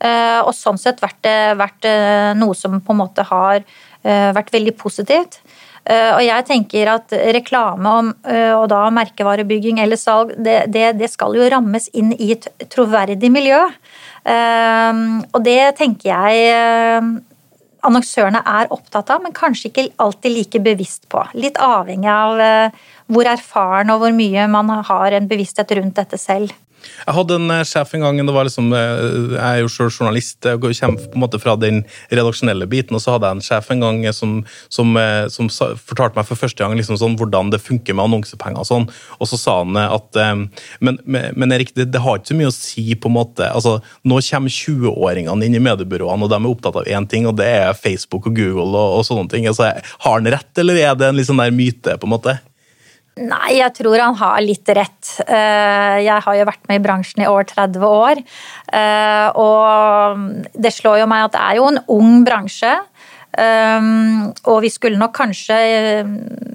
Uh, 0.00 0.40
og 0.46 0.54
sånn 0.56 0.78
sett 0.80 1.02
vært, 1.02 1.26
vært 1.58 1.88
uh, 1.90 2.32
noe 2.38 2.56
som 2.56 2.78
på 2.80 2.94
en 2.94 3.02
måte 3.04 3.26
har 3.28 3.64
vært 4.08 4.52
veldig 4.54 4.72
positivt. 4.78 5.40
og 5.90 6.20
jeg 6.22 6.44
tenker 6.46 6.86
at 6.92 7.12
reklame 7.34 7.90
om, 8.00 8.10
og 8.54 8.66
da 8.70 8.84
merkevarebygging 8.94 9.80
eller 9.82 9.98
salg, 9.98 10.30
det, 10.38 10.70
det, 10.70 10.84
det, 11.00 11.08
skal 11.10 11.34
jo 11.34 11.48
rammes 11.50 11.90
inn 11.98 12.12
i 12.14 12.30
et 12.36 12.46
troverdig 12.70 13.28
miljø. 13.34 13.58
og 14.22 15.40
det 15.44 15.58
tenker 15.82 16.12
jeg 16.14 17.02
annonsørene 17.86 18.40
er 18.46 18.70
opptatt 18.74 19.10
av, 19.14 19.22
men 19.24 19.34
kanskje 19.36 19.70
ikke 19.70 19.86
alltid 20.02 20.34
like 20.34 20.62
bevisst 20.64 21.08
på. 21.12 21.22
Litt 21.38 21.58
avhengig 21.62 22.10
av 22.12 22.40
eh, 22.42 22.78
hvor 23.12 23.28
erfaren 23.30 23.92
og 23.94 24.02
hvor 24.02 24.16
mye 24.16 24.46
man 24.50 24.72
har 24.88 25.16
en 25.16 25.28
bevissthet 25.30 25.76
rundt 25.78 25.98
dette 26.00 26.20
selv. 26.20 26.54
Jeg 27.06 27.14
hadde 27.16 27.36
en 27.38 27.52
eh, 27.54 27.64
sjef 27.68 27.94
en 27.96 28.04
gang, 28.04 28.20
det 28.24 28.34
var 28.34 28.48
liksom, 28.48 28.70
eh, 28.76 29.02
jeg 29.34 29.42
er 29.42 29.62
jo 29.62 29.70
selv 29.72 29.92
journalist, 29.94 30.38
jeg 30.44 30.60
kommer 30.60 31.04
på 31.04 31.18
en 31.18 31.24
måte 31.24 31.40
fra 31.42 31.56
den 31.60 31.82
redaksjonelle 32.10 32.68
biten, 32.70 32.96
og 32.96 33.02
så 33.04 33.16
hadde 33.16 33.30
jeg 33.30 33.38
en 33.38 33.46
sjef 33.48 33.70
en 33.74 33.84
gang 33.84 34.00
som, 34.16 34.38
som, 34.72 34.96
som 35.34 35.50
fortalte 35.50 36.18
meg 36.18 36.28
for 36.28 36.40
første 36.40 36.62
gang 36.62 36.76
liksom 36.78 36.98
sånn, 37.00 37.16
hvordan 37.20 37.52
det 37.52 37.62
funker 37.62 37.96
med 37.96 38.08
annonsepenger. 38.08 38.62
og 38.62 38.68
sånn, 38.68 38.88
og 39.18 39.30
så 39.30 39.40
sa 39.40 39.58
han 39.62 39.76
at 39.78 40.16
Men, 40.80 40.98
men 41.04 41.52
Erik, 41.52 41.74
det, 41.76 41.88
det, 41.92 42.00
har 42.02 42.18
ikke 42.18 42.32
så 42.32 42.38
mye 42.38 42.50
å 42.50 42.54
si 42.54 42.84
på 42.94 43.10
en 43.10 43.16
måte, 43.16 43.46
altså 43.46 43.78
Nå 44.08 44.20
kommer 44.24 44.52
20-åringene 44.52 45.46
inn 45.46 45.56
i 45.58 45.62
mediebyråene, 45.62 46.24
og 46.24 46.32
de 46.32 46.38
er 46.38 46.50
opptatt 46.50 46.78
av 46.80 46.88
én 46.88 47.06
ting, 47.10 47.26
og 47.28 47.36
det 47.38 47.48
er 47.60 47.76
Facebook 47.78 48.28
og 48.30 48.36
Google 48.36 48.68
og, 48.68 48.98
og 48.98 49.06
sånne 49.06 49.28
ting. 49.32 49.48
altså 49.50 49.70
Har 50.04 50.18
han 50.18 50.28
rett, 50.30 50.50
eller 50.58 50.80
er 50.82 50.98
det 50.98 51.10
en 51.12 51.24
sånn 51.24 51.42
der 51.42 51.54
myte? 51.54 51.98
på 51.98 52.06
en 52.06 52.14
måte? 52.14 52.38
Nei, 53.18 53.58
jeg 53.58 53.74
tror 53.80 53.98
han 53.98 54.16
har 54.20 54.40
litt 54.44 54.68
rett. 54.76 55.12
Eh, 55.26 55.98
jeg 56.04 56.24
har 56.24 56.38
jo 56.38 56.48
vært 56.48 56.66
med 56.70 56.78
i 56.78 56.84
bransjen 56.84 57.24
i 57.24 57.28
over 57.30 57.46
30 57.48 57.86
år. 57.88 58.22
Eh, 58.72 59.28
og 59.38 60.52
det 60.54 60.74
slår 60.76 61.02
jo 61.02 61.10
meg 61.10 61.26
at 61.26 61.34
det 61.34 61.44
er 61.44 61.58
jo 61.58 61.70
en 61.72 61.80
ung 61.98 62.20
bransje. 62.26 62.74
Eh, 63.38 63.88
og 64.50 64.60
vi 64.64 64.70
skulle 64.72 65.00
nok 65.00 65.16
kanskje, 65.18 65.56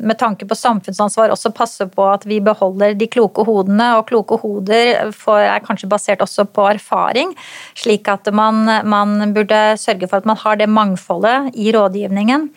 med 0.03 0.19
tanke 0.19 0.47
på 0.47 0.57
samfunnsansvar, 0.57 1.33
også 1.33 1.53
passe 1.55 1.87
på 1.91 2.05
at 2.11 2.27
vi 2.29 2.39
beholder 2.43 2.95
de 2.99 3.09
kloke 3.11 3.43
hodene. 3.47 3.89
Og 3.99 4.07
kloke 4.11 4.39
hoder 4.39 5.09
er 5.09 5.65
kanskje 5.67 5.91
basert 5.91 6.23
også 6.23 6.47
på 6.47 6.69
erfaring, 6.71 7.35
slik 7.79 8.07
at 8.11 8.31
man, 8.31 8.63
man 8.87 9.35
burde 9.35 9.65
sørge 9.81 10.07
for 10.07 10.23
at 10.23 10.29
man 10.29 10.39
har 10.45 10.61
det 10.61 10.71
mangfoldet 10.71 11.51
i 11.59 11.73
rådgivningen. 11.75 12.49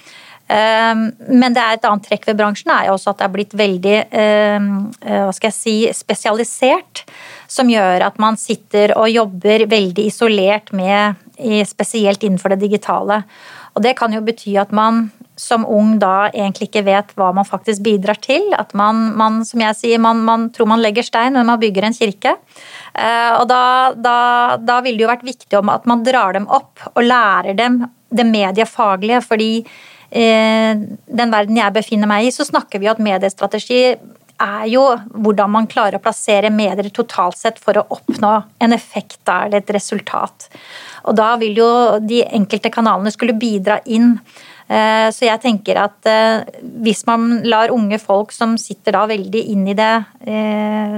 Ehm, 0.53 1.09
men 1.27 1.55
det 1.57 1.63
er 1.63 1.77
et 1.77 1.87
annet 1.89 2.07
trekk 2.07 2.29
ved 2.29 2.39
bransjen 2.39 2.71
er 2.71 2.87
jo 2.89 2.95
også 2.95 3.13
at 3.13 3.19
det 3.19 3.27
er 3.27 3.35
blitt 3.35 3.57
veldig 3.59 3.97
ehm, 4.15 4.71
eh, 5.03 5.23
hva 5.25 5.33
skal 5.35 5.51
jeg 5.51 5.59
si, 5.59 5.77
spesialisert. 5.97 7.05
Som 7.51 7.71
gjør 7.71 8.03
at 8.09 8.17
man 8.23 8.39
sitter 8.41 8.97
og 8.99 9.11
jobber 9.11 9.69
veldig 9.71 10.09
isolert 10.11 10.73
med 10.75 11.23
spesielt 11.69 12.25
innenfor 12.25 12.55
det 12.55 12.65
digitale. 12.65 13.21
Og 13.77 13.85
det 13.85 13.93
kan 13.99 14.15
jo 14.15 14.25
bety 14.25 14.57
at 14.59 14.73
man 14.75 15.11
som 15.37 15.67
ung 15.69 15.99
da 16.01 16.31
egentlig 16.31 16.71
ikke 16.71 16.85
vet 16.87 17.11
hva 17.19 17.29
man 17.37 17.47
faktisk 17.47 17.85
bidrar 17.85 18.19
til. 18.25 18.49
At 18.57 18.73
man, 18.75 19.11
man 19.21 19.43
som 19.47 19.61
jeg 19.63 19.77
sier, 19.79 20.01
man, 20.03 20.23
man, 20.25 20.49
tror 20.55 20.71
man 20.73 20.83
legger 20.83 21.05
stein, 21.07 21.37
men 21.37 21.47
man 21.47 21.61
bygger 21.61 21.87
en 21.87 21.97
kirke. 21.97 22.35
Eh, 22.97 23.33
og 23.37 23.45
da, 23.51 23.93
da, 23.93 24.19
da 24.59 24.81
ville 24.83 24.99
det 24.99 25.07
jo 25.07 25.13
vært 25.13 25.29
viktig 25.29 25.61
om 25.61 25.71
at 25.75 25.87
man 25.87 26.07
drar 26.07 26.39
dem 26.39 26.49
opp 26.49 26.89
og 26.95 27.05
lærer 27.05 27.59
dem 27.59 27.85
det 28.17 28.25
mediefaglige, 28.27 29.21
fordi 29.27 29.51
den 30.11 31.33
verden 31.33 31.59
jeg 31.59 31.75
befinner 31.75 32.09
meg 32.11 32.29
i, 32.29 32.35
så 32.35 32.47
snakker 32.47 32.79
vi 32.79 32.89
at 32.91 33.01
mediestrategi 33.03 33.81
er 34.43 34.67
jo 34.69 34.83
hvordan 35.17 35.53
man 35.53 35.69
klarer 35.71 35.99
å 35.99 36.03
plassere 36.03 36.53
medier 36.53 36.91
totalt 36.95 37.39
sett 37.39 37.61
for 37.63 37.79
å 37.79 37.87
oppnå 37.97 38.33
en 38.63 38.77
effekt 38.77 39.23
eller 39.33 39.63
et 39.63 39.73
resultat. 39.77 40.49
Og 41.09 41.17
da 41.17 41.35
vil 41.41 41.57
jo 41.61 41.71
de 42.03 42.23
enkelte 42.27 42.73
kanalene 42.73 43.13
skulle 43.15 43.37
bidra 43.39 43.79
inn. 43.87 44.17
Eh, 44.67 45.09
så 45.15 45.29
jeg 45.29 45.43
tenker 45.45 45.79
at 45.81 46.09
eh, 46.11 46.45
hvis 46.85 47.05
man 47.09 47.41
lar 47.47 47.73
unge 47.75 48.01
folk 48.03 48.35
som 48.35 48.57
sitter 48.61 48.97
da 48.99 49.07
veldig 49.09 49.45
inn 49.55 49.69
i 49.71 49.77
det, 49.79 49.93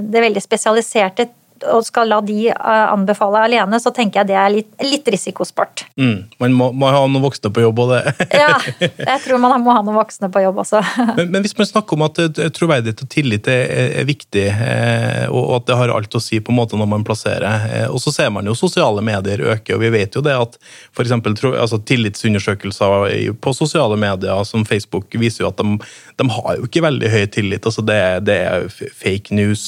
det 0.09 0.25
veldig 0.25 0.43
spesialiserte, 0.43 1.29
og 1.67 1.85
skal 1.87 2.11
la 2.11 2.21
de 2.25 2.49
eh, 2.51 2.87
anbefale 2.93 3.41
alene, 3.49 3.81
så 3.83 3.91
tenker 3.95 4.21
jeg 4.21 4.31
det 4.31 4.37
er 4.39 4.53
litt, 4.53 4.71
litt 4.85 5.09
risikosport. 5.11 5.85
Mm, 5.99 6.29
man 6.43 6.55
må, 6.57 6.71
må, 6.77 6.89
ha 6.93 7.03
noen 7.07 7.25
voksne 7.25 7.51
på 7.55 7.65
jobb 7.65 7.83
og 7.85 7.93
det. 7.95 8.15
ja, 8.43 8.55
jeg 8.81 9.23
tror 9.25 9.43
man 9.43 9.57
må 9.65 9.75
ha 9.75 9.83
noen 9.83 9.99
voksne 9.99 10.31
på 10.33 10.43
jobb 10.45 10.63
også. 10.65 10.83
men, 11.19 11.33
men, 11.33 11.43
hvis 11.45 11.57
man 11.59 11.69
snakker 11.71 11.99
om 11.99 12.07
at 12.07 12.21
eh, 12.23 12.51
troverdighet 12.55 13.03
og 13.05 13.11
tillit 13.13 13.51
er, 13.51 13.65
er 14.03 14.09
viktig, 14.09 14.47
eh, 14.53 15.25
og 15.29 15.59
at 15.59 15.69
det 15.71 15.81
har 15.81 15.95
alt 15.95 16.19
å 16.19 16.23
si 16.23 16.41
på 16.41 16.55
en 16.55 16.61
måte 16.61 16.79
når 16.79 16.91
man 16.95 17.07
plasserer, 17.07 17.89
og 17.89 17.99
så 18.03 18.13
ser 18.15 18.33
man 18.35 18.47
jo 18.49 18.57
sosiale 18.59 19.03
medier 19.05 19.43
øke, 19.53 19.75
og 19.75 19.83
vi 19.83 19.93
vet 19.95 20.17
jo 20.17 20.23
det 20.25 20.37
at 20.37 20.59
f.eks. 20.93 21.15
Altså, 21.49 21.81
tillitsundersøkelser 21.89 23.35
på 23.43 23.55
sosiale 23.57 23.97
medier 24.01 24.45
som 24.47 24.65
Facebook 24.69 25.15
viser 25.19 25.45
jo 25.45 25.51
at 25.51 25.61
de, 25.61 25.77
de 26.21 26.29
har 26.35 26.59
jo 26.59 26.69
ikke 26.69 26.85
veldig 26.85 27.11
høy 27.13 27.27
tillit. 27.33 27.67
altså 27.67 27.85
Det, 27.87 27.99
det 28.29 28.39
er 28.47 28.69
fake 28.71 29.37
news 29.37 29.65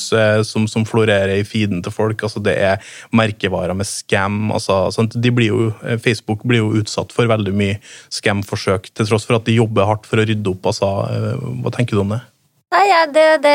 som, 0.46 0.66
som 0.70 0.87
florerer 0.88 1.40
i 1.40 1.46
feeden 1.46 1.80
til 1.85 1.95
folk. 1.95 2.23
altså 2.27 2.43
Det 2.43 2.57
er 2.57 2.93
merkevarer 3.12 3.77
med 3.77 3.88
scam. 3.88 4.51
altså 4.53 4.90
blir 5.21 5.47
jo, 5.47 5.71
Facebook 6.03 6.45
blir 6.45 6.62
jo 6.64 6.75
utsatt 6.81 7.12
for 7.12 7.31
veldig 7.31 7.55
mye 7.55 7.79
scam-forsøk, 8.11 8.90
til 8.95 9.07
tross 9.07 9.27
for 9.29 9.38
at 9.38 9.47
de 9.47 9.59
jobber 9.59 9.88
hardt 9.88 10.09
for 10.09 10.21
å 10.21 10.27
rydde 10.27 10.53
opp. 10.53 10.66
altså 10.73 10.90
eh, 11.11 11.49
Hva 11.62 11.73
tenker 11.75 11.97
du 11.97 12.05
om 12.05 12.16
det? 12.16 12.23
Nei, 12.71 12.87
det, 13.11 13.43
det, 13.43 13.55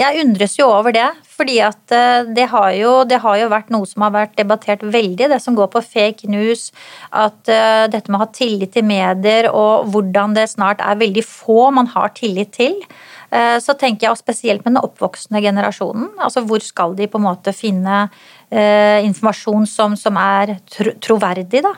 jeg 0.00 0.22
undres 0.24 0.56
jo 0.58 0.66
over 0.66 0.94
det. 0.94 1.08
Fordi 1.38 1.60
at 1.62 1.94
eh, 1.94 2.30
det 2.34 2.48
har, 2.50 2.70
jo, 2.74 2.94
det 3.06 3.20
har, 3.22 3.36
jo, 3.38 3.50
vært 3.52 3.68
noe 3.70 3.86
som 3.86 4.02
har 4.06 4.14
vært 4.16 4.38
debattert 4.38 4.82
veldig, 4.82 5.28
det 5.30 5.38
som 5.42 5.54
går 5.58 5.70
på 5.70 5.84
fake 5.84 6.30
news. 6.30 6.72
At 7.14 7.38
dette 7.46 8.10
med 8.10 8.18
å 8.18 8.24
ha 8.24 8.30
tillit 8.34 8.74
til 8.74 8.86
medier 8.88 9.50
og 9.52 9.92
hvordan 9.92 10.34
det 10.38 10.48
snart 10.50 10.82
er 10.82 10.98
veldig 10.98 11.24
få 11.26 11.68
man 11.74 11.90
har 11.94 12.10
tillit 12.18 12.56
til. 12.58 12.80
Eh, 13.28 13.58
så 13.60 13.74
tenker 13.76 14.06
jeg, 14.06 14.14
og 14.14 14.20
spesielt 14.20 14.64
med 14.64 14.74
den 14.74 14.84
oppvoksende 14.84 15.42
generasjonen, 15.44 16.10
altså 16.24 16.42
hvor 16.48 16.64
skal 16.64 16.96
de 16.96 17.08
på 17.10 17.20
en 17.20 17.26
måte 17.26 17.52
finne 17.56 18.06
eh, 18.48 19.04
informasjon 19.04 19.68
som, 19.68 19.96
som 20.00 20.16
er 20.20 20.56
troverdig, 21.04 21.62
da. 21.66 21.74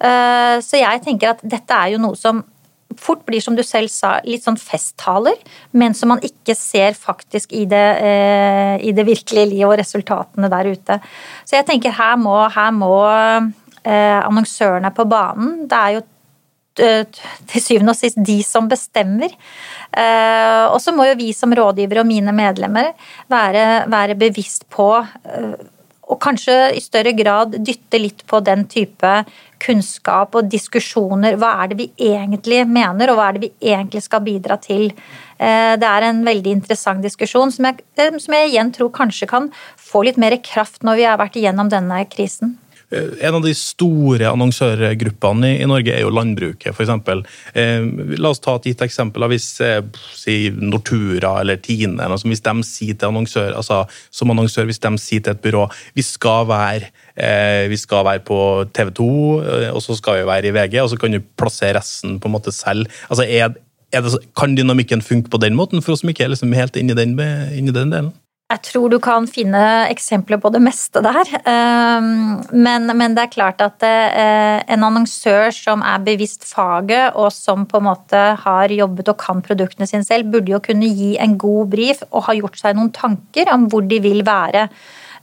Eh, 0.00 0.56
så 0.64 0.80
jeg 0.80 1.04
tenker 1.04 1.34
at 1.34 1.44
dette 1.44 1.76
er 1.76 1.94
jo 1.94 2.02
noe 2.02 2.18
som 2.18 2.42
fort 3.00 3.24
blir, 3.26 3.42
som 3.42 3.56
du 3.58 3.62
selv 3.66 3.90
sa, 3.90 4.16
litt 4.22 4.44
sånn 4.46 4.58
festtaler, 4.60 5.40
men 5.74 5.96
som 5.98 6.12
man 6.12 6.22
ikke 6.24 6.54
ser 6.56 6.94
faktisk 6.94 7.52
i 7.56 7.64
det, 7.66 7.86
i 8.86 8.92
det 8.94 9.04
virkelige 9.08 9.48
livet 9.50 9.66
og 9.66 9.80
resultatene 9.80 10.50
der 10.52 10.68
ute. 10.70 11.00
Så 11.42 11.56
jeg 11.56 11.66
tenker 11.66 11.96
her 11.96 12.14
må, 12.20 12.36
her 12.54 12.70
må 12.76 12.92
annonsørene 13.82 14.92
på 14.94 15.08
banen. 15.10 15.64
Det 15.66 15.80
er 15.80 15.96
jo 15.96 16.04
Eh, 16.04 16.13
til 16.74 17.62
syvende 17.62 17.94
og 17.94 17.98
sist 17.98 18.18
de 18.18 18.40
som 18.46 18.68
bestemmer. 18.70 19.34
Eh, 19.94 20.64
og 20.66 20.80
så 20.82 20.94
må 20.94 21.06
jo 21.08 21.18
vi 21.20 21.30
som 21.36 21.54
rådgivere 21.54 22.02
og 22.02 22.10
mine 22.10 22.34
medlemmer 22.34 22.92
være, 23.30 23.84
være 23.90 24.18
bevisst 24.18 24.66
på 24.74 24.88
eh, 25.00 25.54
og 26.04 26.18
kanskje 26.20 26.54
i 26.76 26.82
større 26.84 27.14
grad 27.16 27.54
dytte 27.64 27.96
litt 27.96 28.18
på 28.28 28.36
den 28.44 28.66
type 28.68 29.12
kunnskap 29.64 30.34
og 30.36 30.50
diskusjoner. 30.52 31.38
Hva 31.40 31.54
er 31.62 31.70
det 31.70 31.78
vi 31.78 31.86
egentlig 32.10 32.58
mener, 32.68 33.08
og 33.08 33.16
hva 33.16 33.30
er 33.30 33.38
det 33.38 33.46
vi 33.46 33.70
egentlig 33.72 34.02
skal 34.04 34.20
bidra 34.26 34.58
til? 34.60 34.90
Det 35.38 35.88
er 35.88 36.04
en 36.04 36.20
veldig 36.26 36.52
interessant 36.58 37.00
diskusjon 37.00 37.54
som 37.54 37.70
jeg, 37.70 37.80
som 38.20 38.36
jeg 38.36 38.50
igjen 38.50 38.74
tror 38.76 38.92
kanskje 38.92 39.30
kan 39.32 39.48
få 39.80 40.04
litt 40.04 40.20
mer 40.20 40.36
kraft 40.44 40.84
når 40.84 41.00
vi 41.00 41.08
har 41.08 41.16
vært 41.22 41.40
igjennom 41.40 41.72
denne 41.72 42.02
krisen. 42.12 42.58
Eh, 42.94 43.26
en 43.26 43.38
av 43.38 43.42
de 43.44 43.52
store 43.56 44.28
annonsørgruppene 44.30 45.54
i, 45.58 45.66
Norge 45.68 45.94
er 45.94 46.04
jo 46.04 46.12
landbruket, 46.14 46.70
f.eks. 46.74 46.92
Eh, 47.58 47.86
la 48.20 48.30
oss 48.30 48.42
ta 48.44 48.56
et 48.58 48.70
gitt 48.70 48.84
eksempel. 48.86 49.26
Hvis 49.32 49.48
eh, 49.64 49.80
si 50.14 50.36
Nortura 50.54 51.36
eller 51.42 51.60
Tine 51.64 52.08
noe, 52.10 52.20
hvis 52.30 52.44
de 52.44 52.54
sier 52.66 52.98
til 52.98 53.10
annonsør, 53.10 53.52
altså, 53.58 53.82
som 54.14 54.32
annonsør, 54.34 54.68
hvis 54.70 54.82
de 54.84 54.94
sier 55.02 55.24
til 55.24 55.34
et 55.34 55.44
byrå 55.44 55.66
vi 55.96 56.04
skal 56.06 56.48
være, 56.50 56.90
eh, 57.16 57.66
vi 57.72 57.78
skal 57.80 58.06
være 58.06 58.24
på 58.26 58.40
TV 58.74 58.94
2, 59.00 59.10
eh, 59.42 59.68
og 59.74 59.82
så 59.84 59.98
skal 59.98 60.20
vi 60.20 60.28
være 60.30 60.50
i 60.50 60.56
VG, 60.56 60.80
og 60.82 60.90
så 60.92 61.00
kan 61.00 61.14
du 61.14 61.22
plassere 61.38 61.78
resten 61.78 62.18
på 62.20 62.30
en 62.30 62.36
måte 62.36 62.54
selv. 62.54 62.90
Altså, 63.08 63.26
er, 63.26 63.56
er 63.94 64.04
det, 64.04 64.18
kan 64.38 64.56
dynamikken 64.58 65.02
funke 65.04 65.32
på 65.32 65.42
den 65.42 65.56
måten, 65.58 65.82
for 65.82 65.94
oss 65.94 66.04
som 66.04 66.12
ikke 66.12 66.28
er 66.28 66.34
liksom 66.34 66.54
helt 66.56 66.76
inni 66.80 66.96
den, 66.98 67.18
inn 67.54 67.72
den 67.72 67.94
delen? 67.94 68.12
Jeg 68.54 68.62
tror 68.68 68.92
du 68.92 69.00
kan 69.02 69.24
finne 69.26 69.60
eksempler 69.90 70.38
på 70.38 70.50
det 70.54 70.60
meste 70.62 71.00
der. 71.02 71.26
Ehm, 71.50 72.38
men, 72.54 72.86
men 72.94 73.16
det 73.16 73.24
er 73.24 73.32
klart 73.32 73.62
at 73.64 73.82
eh, 73.82 74.60
en 74.70 74.86
annonsør 74.86 75.50
som 75.54 75.82
er 75.82 76.04
bevisst 76.06 76.46
faget, 76.46 77.16
og 77.18 77.32
som 77.34 77.64
på 77.66 77.80
en 77.80 77.88
måte 77.88 78.20
har 78.44 78.74
jobbet 78.76 79.10
og 79.10 79.18
kan 79.18 79.42
produktene 79.42 79.88
sine 79.90 80.06
selv, 80.06 80.30
burde 80.30 80.54
jo 80.54 80.62
kunne 80.62 80.86
gi 80.86 81.16
en 81.18 81.34
god 81.40 81.72
brief 81.74 82.04
og 82.12 82.28
ha 82.28 82.36
gjort 82.38 82.60
seg 82.60 82.78
noen 82.78 82.94
tanker 82.94 83.50
om 83.56 83.66
hvor 83.72 83.82
de 83.90 83.98
vil 84.04 84.22
være. 84.26 84.68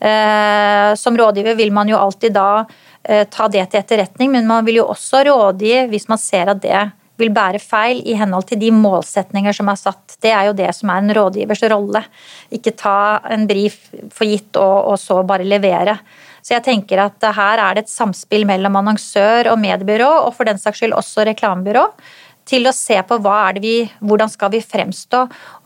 Eh, 0.02 0.92
som 1.00 1.16
rådgiver 1.16 1.56
vil 1.56 1.72
man 1.72 1.88
jo 1.88 2.02
alltid 2.02 2.36
da 2.36 2.66
eh, 2.66 3.24
ta 3.32 3.48
det 3.54 3.70
til 3.72 3.86
etterretning, 3.86 4.36
men 4.36 4.50
man 4.50 4.68
vil 4.68 4.82
jo 4.82 4.90
også 4.92 5.24
rådgi 5.30 5.86
hvis 5.94 6.10
man 6.12 6.20
ser 6.20 6.52
at 6.52 6.60
det 6.66 6.82
vil 7.22 7.34
bære 7.34 7.62
feil 7.64 8.02
i 8.08 8.18
henhold 8.20 8.50
til 8.50 8.60
de 8.62 8.72
målsetninger 8.76 9.56
som 9.56 9.70
er 9.72 9.80
satt. 9.80 10.18
Det 10.22 10.34
er 10.34 10.50
jo 10.50 10.58
det 10.58 10.72
som 10.78 10.92
er 10.92 11.04
en 11.04 11.14
rådgivers 11.18 11.64
rolle. 11.72 12.04
Ikke 12.54 12.76
ta 12.78 13.22
en 13.32 13.48
brief 13.50 13.92
for 14.14 14.28
gitt 14.28 14.60
og, 14.60 14.92
og 14.94 15.00
så 15.02 15.22
bare 15.28 15.48
levere. 15.48 15.98
Så 16.42 16.56
jeg 16.56 16.66
tenker 16.66 17.04
at 17.04 17.22
her 17.38 17.62
er 17.62 17.78
det 17.78 17.86
et 17.86 17.94
samspill 17.94 18.48
mellom 18.50 18.80
annonsør 18.80 19.52
og 19.52 19.60
mediebyrå, 19.62 20.10
og 20.26 20.34
for 20.36 20.50
den 20.50 20.60
saks 20.62 20.82
skyld 20.82 20.98
også 20.98 21.26
reklamebyrå, 21.30 21.86
til 22.50 22.66
å 22.66 22.74
se 22.74 22.98
på 23.08 23.20
vi, 23.62 23.76
hvordan 24.02 24.32
skal 24.32 24.52
vi 24.52 24.64
fremstå, 24.66 25.20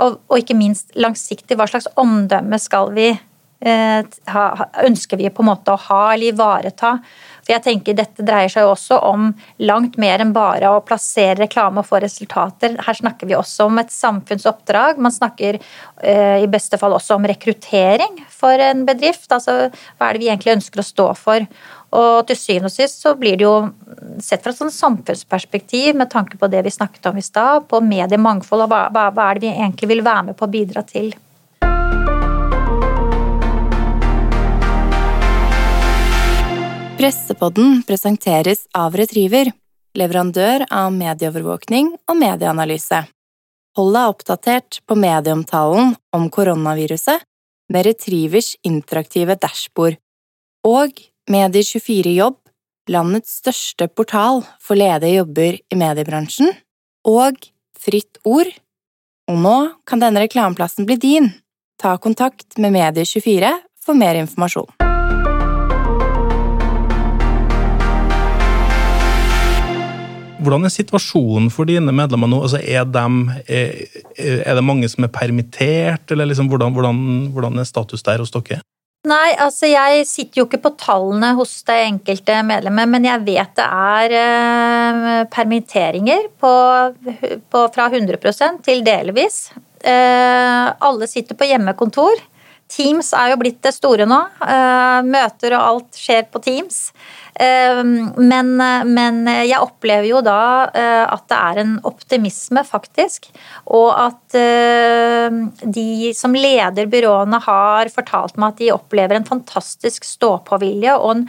og, 0.04 0.20
og 0.28 0.41
ikke 0.41 0.58
minst 0.58 0.91
langsiktig, 1.00 1.56
hva 1.56 1.68
slags 1.72 1.88
omdømme 1.96 2.60
skal 2.60 2.91
vi 2.94 3.08
eh, 3.13 4.02
ha, 4.34 4.46
ønsker 4.84 5.18
vi 5.18 5.32
på 5.32 5.44
en 5.44 5.52
måte 5.54 5.74
å 5.74 5.82
ha 5.88 6.02
eller 6.13 6.34
ivareta. 6.34 6.98
For 7.46 7.54
jeg 7.54 7.64
tenker 7.68 7.98
Dette 7.98 8.26
dreier 8.26 8.50
seg 8.50 8.66
jo 8.66 8.74
også 8.74 8.98
om 9.06 9.30
langt 9.62 10.00
mer 10.02 10.24
enn 10.24 10.34
bare 10.36 10.72
å 10.74 10.82
plassere 10.86 11.38
reklame 11.44 11.84
og 11.84 11.88
få 11.88 12.02
resultater. 12.02 12.74
Her 12.82 12.98
snakker 12.98 13.30
vi 13.30 13.38
også 13.38 13.70
om 13.70 13.78
et 13.82 13.94
samfunnsoppdrag. 13.94 14.98
Man 15.02 15.14
snakker 15.14 15.60
eh, 15.60 16.42
i 16.42 16.50
beste 16.52 16.80
fall 16.82 16.98
også 16.98 17.20
om 17.20 17.28
rekruttering 17.30 18.24
for 18.34 18.58
en 18.58 18.82
bedrift. 18.88 19.30
Altså 19.30 19.70
hva 19.70 20.10
er 20.10 20.18
det 20.18 20.24
vi 20.24 20.32
egentlig 20.32 20.56
ønsker 20.58 20.82
å 20.82 20.88
stå 20.90 21.10
for? 21.20 21.46
Og 21.96 22.26
til 22.28 22.40
syvende 22.40 22.72
og 22.72 22.74
sist 22.74 23.06
så 23.06 23.14
blir 23.20 23.38
det 23.38 23.46
jo 23.46 23.54
sett 24.24 24.42
fra 24.44 24.52
et 24.52 24.60
sånn 24.60 24.74
samfunnsperspektiv 24.74 25.96
med 26.02 26.10
tanke 26.12 26.40
på 26.42 26.50
det 26.52 26.66
vi 26.66 26.74
snakket 26.74 27.12
om 27.12 27.22
i 27.22 27.24
stad, 27.24 27.70
på 27.70 27.80
mediemangfold 27.84 28.66
og 28.66 28.74
hva, 28.74 28.90
hva 28.90 29.30
er 29.30 29.38
det 29.38 29.46
vi 29.46 29.54
egentlig 29.54 29.92
vil 29.94 30.04
være 30.06 30.32
med 30.32 30.40
på 30.40 30.50
å 30.50 30.54
bidra 30.58 30.84
til. 30.90 31.14
Pressepodden 37.06 37.84
presenteres 37.86 38.63
av 38.74 38.96
Retriever, 38.98 39.52
leverandør 39.94 40.63
av 40.74 40.88
medieovervåkning 40.89 41.91
og 42.10 42.15
medieanalyse. 42.18 43.04
Hold 43.78 43.91
deg 43.94 44.13
oppdatert 44.13 44.80
på 44.89 44.96
medieomtalen 44.98 45.91
om 46.18 46.24
koronaviruset 46.34 47.22
med 47.70 47.86
Retrievers 47.86 48.56
interaktive 48.65 49.36
dashbord 49.38 50.00
og 50.65 51.04
Medier24 51.30 52.15
Jobb, 52.15 52.39
landets 52.89 53.36
største 53.38 53.86
portal 53.86 54.41
for 54.58 54.74
ledige 54.82 55.20
jobber 55.20 55.60
i 55.62 55.78
mediebransjen, 55.78 56.50
og 57.06 57.38
Fritt 57.86 58.18
Ord. 58.26 58.50
Og 59.30 59.38
nå 59.46 59.60
kan 59.86 60.02
denne 60.02 60.26
reklameplassen 60.26 60.89
bli 60.89 60.98
din. 61.06 61.30
Ta 61.78 62.00
kontakt 62.02 62.58
med 62.58 62.74
Medier24 62.74 63.54
for 63.86 63.94
mer 63.94 64.18
informasjon. 64.26 64.85
Hvordan 70.46 70.68
er 70.68 70.74
situasjonen 70.74 71.50
for 71.54 71.66
dine 71.70 71.94
medlemmer 71.96 72.30
nå? 72.30 72.44
Altså, 72.46 72.62
er, 72.62 72.86
de, 72.86 73.42
er, 73.50 73.74
er, 74.38 74.54
det 74.54 74.64
mange 74.66 74.90
som 74.92 75.08
er 75.08 75.14
permittert, 75.14 76.06
eller 76.14 76.30
liksom, 76.30 76.50
hvordan, 76.52 76.76
hvordan, 76.76 77.04
hvordan, 77.34 77.60
er 77.60 77.68
status 77.68 78.06
der 78.06 78.22
hos 78.22 78.34
dere? 78.36 78.62
Nei, 79.06 79.36
altså 79.38 79.68
jeg 79.70 80.06
sitter 80.10 80.42
jo 80.42 80.46
ikke 80.48 80.64
på 80.64 80.72
tallene 80.82 81.36
hos 81.38 81.60
det 81.68 81.76
enkelte 81.84 82.40
medlemmet, 82.46 82.90
men 82.90 83.06
jeg 83.06 83.22
vet 83.28 83.52
det 83.60 83.66
er 83.66 84.16
eh, 84.22 85.12
permitteringer 85.34 86.30
på, 86.42 86.54
på, 87.54 87.66
fra 87.76 87.90
100% 87.92 88.64
til 88.66 88.82
delvis. 88.86 89.44
Eh, 89.86 90.66
alle 90.90 91.10
sitter 91.10 91.38
på 91.38 91.50
hjemmekontor. 91.52 92.18
Teams 92.71 93.12
er 93.13 93.30
jo 93.32 93.38
blitt 93.39 93.60
det 93.63 93.75
store 93.75 94.08
nå. 94.10 94.17
Eh, 94.41 95.01
møter 95.06 95.54
og 95.54 95.65
alt 95.67 95.99
skjer 95.99 96.25
på 96.34 96.41
Teams. 96.43 96.80
Ehm, 97.39 98.10
men, 98.17 98.56
men, 98.58 99.19
jeg 99.28 99.60
opplever 99.62 100.08
jo 100.10 100.21
da 100.25 100.71
eh, 100.71 101.04
at 101.04 101.28
det 101.30 101.38
er 101.38 101.62
en 101.62 101.75
optimisme, 101.86 102.63
faktisk. 102.65 103.30
Og 103.69 103.89
at 103.93 104.38
eh, 104.39 105.39
de 105.62 106.13
som 106.17 106.34
leder 106.34 106.89
byråene 106.89 107.41
har 107.45 107.93
fortalt 107.93 108.39
meg 108.41 108.56
at 108.56 108.63
de 108.63 108.73
opplever 108.73 109.19
en 109.19 109.30
fantastisk 109.30 110.08
stå-på-vilje 110.08 110.97
og 110.97 111.12
en 111.13 111.28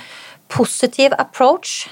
positiv 0.48 1.12
approach 1.18 1.84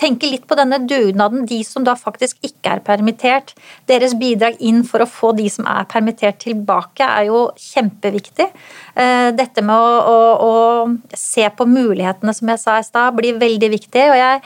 tenke 0.00 0.28
litt 0.30 0.46
på 0.48 0.56
denne 0.58 0.80
dugnaden, 0.88 1.44
de 1.48 1.60
som 1.66 1.84
da 1.86 1.94
faktisk 1.98 2.40
ikke 2.46 2.76
er 2.76 2.82
permittert. 2.84 3.52
Deres 3.90 4.14
bidrag 4.18 4.58
inn 4.64 4.82
for 4.88 5.04
å 5.04 5.08
få 5.08 5.32
de 5.38 5.46
som 5.52 5.68
er 5.70 5.88
permittert 5.90 6.40
tilbake, 6.44 7.06
er 7.06 7.28
jo 7.28 7.46
kjempeviktig. 7.60 8.48
Eh, 8.94 9.28
dette 9.36 9.64
med 9.66 9.76
å, 9.76 9.94
å, 10.10 10.18
å 10.48 11.16
se 11.16 11.46
på 11.56 11.68
mulighetene, 11.68 12.34
som 12.36 12.52
jeg 12.52 12.62
sa 12.62 12.78
i 12.80 12.86
stad, 12.86 13.16
blir 13.18 13.40
veldig 13.40 13.72
viktig. 13.76 14.06
og 14.12 14.18
jeg 14.20 14.40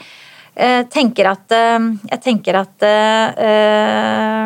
eh, 0.55 0.81
tenker 0.91 1.31
at, 1.31 1.45
eh, 1.55 1.91
jeg 2.11 2.25
tenker 2.29 2.61
at 2.63 2.89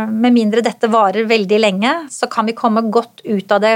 med 0.09 0.35
mindre 0.35 0.65
dette 0.65 0.89
varer 0.91 1.29
veldig 1.29 1.63
lenge, 1.63 1.95
så 2.13 2.29
kan 2.31 2.47
vi 2.49 2.57
komme 2.57 2.85
godt 2.91 3.25
ut 3.25 3.57
av 3.57 3.65
det. 3.65 3.75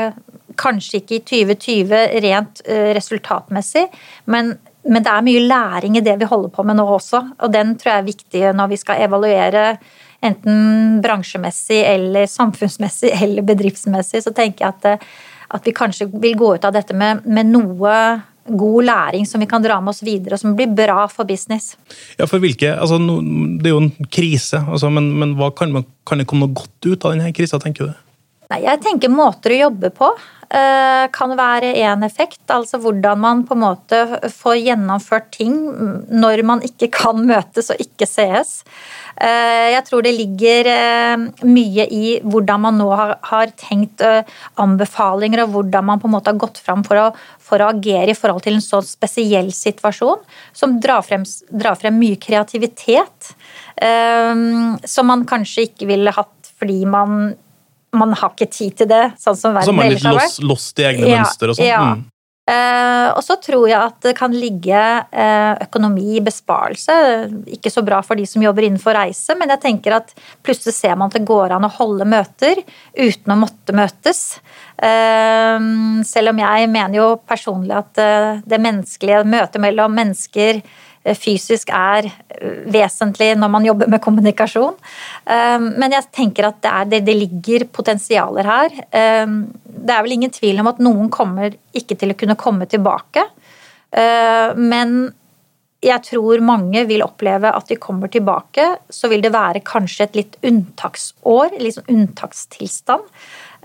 Kanskje 0.60 1.00
ikke 1.00 1.15
i 1.17 1.24
2020 1.26 2.19
rent 2.22 2.60
resultatmessig, 2.93 3.88
men 4.30 4.52
men 4.84 5.04
det 5.04 5.12
er 5.12 5.26
mye 5.26 5.43
læring 5.48 5.98
i 5.98 6.04
det 6.04 6.15
vi 6.19 6.28
holder 6.28 6.52
på 6.52 6.63
med 6.67 6.78
nå 6.80 6.86
også, 6.98 7.22
og 7.39 7.54
den 7.54 7.76
tror 7.80 7.93
jeg 7.93 8.02
er 8.02 8.10
viktig 8.10 8.41
når 8.58 8.74
vi 8.74 8.80
skal 8.82 9.06
evaluere 9.06 9.67
enten 10.24 11.00
bransjemessig 11.04 11.80
eller 11.88 12.28
samfunnsmessig 12.32 13.13
eller 13.24 13.46
bedriftsmessig. 13.48 14.24
Så 14.24 14.36
tenker 14.36 14.65
jeg 14.65 14.76
at, 14.76 15.10
at 15.58 15.65
vi 15.67 15.76
kanskje 15.76 16.10
vil 16.13 16.38
gå 16.39 16.54
ut 16.56 16.67
av 16.67 16.76
dette 16.76 16.96
med, 16.98 17.26
med, 17.26 17.52
noe 17.52 17.96
god 18.43 18.84
læring 18.84 19.28
som 19.28 19.39
vi 19.39 19.48
kan 19.48 19.63
dra 19.63 19.78
med 19.80 19.93
oss 19.93 20.04
videre, 20.04 20.36
og 20.36 20.41
som 20.41 20.56
blir 20.58 20.72
bra 20.76 21.06
for 21.12 21.28
business. 21.28 21.78
Ja, 22.19 22.28
for 22.28 22.43
hvilke, 22.43 22.74
altså, 22.76 23.00
Det 23.00 23.69
er 23.69 23.76
jo 23.76 23.84
en 23.86 24.10
krise, 24.12 24.60
altså, 24.67 24.89
men, 24.91 25.13
men 25.19 25.38
kan, 25.56 25.72
kan, 26.04 26.19
det 26.19 26.28
komme 26.28 26.50
noe 26.50 26.58
godt 26.60 26.89
ut 26.89 27.06
av 27.06 27.15
denne 27.15 27.32
krisa, 27.36 27.60
tenker 27.63 27.88
du? 27.88 28.02
Nei, 28.52 28.64
Jeg 28.66 28.82
tenker 28.84 29.12
måter 29.12 29.54
å 29.56 29.62
jobbe 29.68 29.90
på 29.96 30.10
eh, 30.54 31.06
kan 31.16 31.36
være 31.38 31.74
én 31.80 32.04
effekt. 32.06 32.44
Altså 32.52 32.80
hvordan 32.82 33.22
man 33.24 33.44
på 33.48 33.56
en 33.56 33.64
måte 33.64 34.02
får 34.34 34.60
gjennomført 34.60 35.32
ting 35.36 35.56
når 36.12 36.44
man 36.48 36.64
ikke 36.66 36.92
kan 36.94 37.24
møtes 37.28 37.72
og 37.74 37.82
ikke 37.82 38.08
sees. 38.10 38.62
Eh, 39.16 39.72
jeg 39.76 39.86
tror 39.88 40.04
det 40.06 40.16
ligger 40.18 40.70
eh, 40.74 41.26
mye 41.48 41.88
i 41.88 42.18
hvordan 42.22 42.66
man 42.66 42.80
nå 42.82 42.90
har 42.94 43.56
tenkt 43.60 44.04
anbefalinger, 44.60 45.46
og 45.46 45.56
hvordan 45.56 45.88
man 45.88 46.04
på 46.04 46.10
en 46.10 46.16
måte 46.18 46.34
har 46.34 46.42
gått 46.42 46.60
fram 46.62 46.84
for 46.86 47.00
å, 47.00 47.08
for 47.40 47.64
å 47.64 47.72
agere 47.74 48.12
i 48.14 48.18
forhold 48.18 48.44
til 48.46 48.58
en 48.58 48.66
sånn 48.66 48.86
spesiell 48.86 49.54
situasjon, 49.56 50.22
som 50.54 50.78
drar 50.84 51.06
frem, 51.06 51.26
drar 51.50 51.80
frem 51.80 51.98
mye 52.00 52.20
kreativitet. 52.22 53.34
Som 54.86 55.08
man 55.10 55.24
kanskje 55.28 55.66
ikke 55.66 55.88
ville 55.90 56.14
hatt 56.14 56.52
fordi 56.64 56.84
man 56.88 57.34
man 57.98 58.16
har 58.18 58.34
ikke 58.34 58.50
tid 58.52 58.80
til 58.82 58.90
det. 58.90 59.04
sånn 59.22 59.38
som 59.38 59.54
verden 59.58 59.80
ellers 59.86 60.04
har 60.06 60.18
vært. 60.18 60.34
Så 60.34 60.42
man 60.42 60.50
er 60.50 60.50
litt 60.50 60.50
lost 60.52 60.82
i 60.82 60.90
egne 60.90 61.12
ja, 61.12 61.22
mønster 61.22 61.54
og 61.54 61.60
sånn? 61.60 61.70
Ja. 61.70 61.84
Mm. 61.94 62.10
Uh, 62.44 63.16
og 63.16 63.22
så 63.24 63.38
tror 63.40 63.70
jeg 63.70 63.80
at 63.80 64.02
det 64.04 64.12
kan 64.18 64.34
ligge 64.36 64.76
uh, 64.76 65.54
økonomi 65.64 66.18
i 66.18 66.24
besparelse. 66.24 66.96
Ikke 67.56 67.72
så 67.72 67.86
bra 67.88 68.02
for 68.04 68.20
de 68.20 68.26
som 68.28 68.44
jobber 68.44 68.68
innenfor 68.68 68.98
reise, 68.98 69.38
men 69.40 69.54
jeg 69.54 69.62
tenker 69.64 69.96
at 69.96 70.12
plutselig 70.44 70.76
ser 70.76 70.98
man 71.00 71.08
at 71.08 71.16
det 71.16 71.30
går 71.30 71.56
an 71.56 71.64
å 71.64 71.72
holde 71.78 72.08
møter 72.12 72.60
uten 73.00 73.32
å 73.32 73.40
måtte 73.46 73.76
møtes. 73.78 74.42
Uh, 74.76 76.04
selv 76.04 76.34
om 76.34 76.44
jeg 76.44 76.68
mener 76.74 77.00
jo 77.00 77.10
personlig 77.24 77.80
at 77.80 78.04
det 78.44 78.60
menneskelige 78.60 79.24
møtet 79.24 79.64
mellom 79.64 79.96
mennesker 79.96 80.60
fysisk 81.20 81.72
er 81.76 82.08
eh, 82.08 82.63
vesentlig 82.72 83.34
når 83.39 83.52
man 83.52 83.66
jobber 83.68 83.92
med 83.92 84.02
kommunikasjon. 84.04 84.78
Eh, 85.26 85.58
men 85.66 85.96
jeg 85.98 86.10
tenker 86.16 86.50
at 86.50 86.62
det, 86.63 86.74
er, 86.74 87.04
det, 87.08 87.18
ligger 87.18 87.68
potensialer 87.76 88.48
her. 88.48 88.78
Det 88.94 89.96
er 89.96 90.06
vel 90.06 90.16
ingen 90.16 90.34
tvil 90.34 90.63
om 90.63 90.72
at 90.72 90.80
noen 90.84 91.12
kommer 91.13 91.56
ikke 91.76 91.98
til 92.00 92.13
å 92.13 92.20
kunne 92.20 92.39
komme 92.39 92.70
tilbake. 92.70 93.26
Men 93.94 94.96
jeg 95.84 96.04
tror 96.08 96.44
mange 96.46 96.86
vil 96.89 97.04
oppleve 97.06 97.52
at 97.52 97.68
de 97.70 97.78
kommer 97.82 98.12
tilbake, 98.12 98.66
så 98.89 99.10
vil 99.12 99.24
det 99.24 99.34
være 99.34 99.63
kanskje 99.68 100.08
et 100.08 100.20
litt 100.20 100.38
unntaksår, 100.46 101.58
sånn 101.76 101.92
unntakstilstand. 101.92 103.10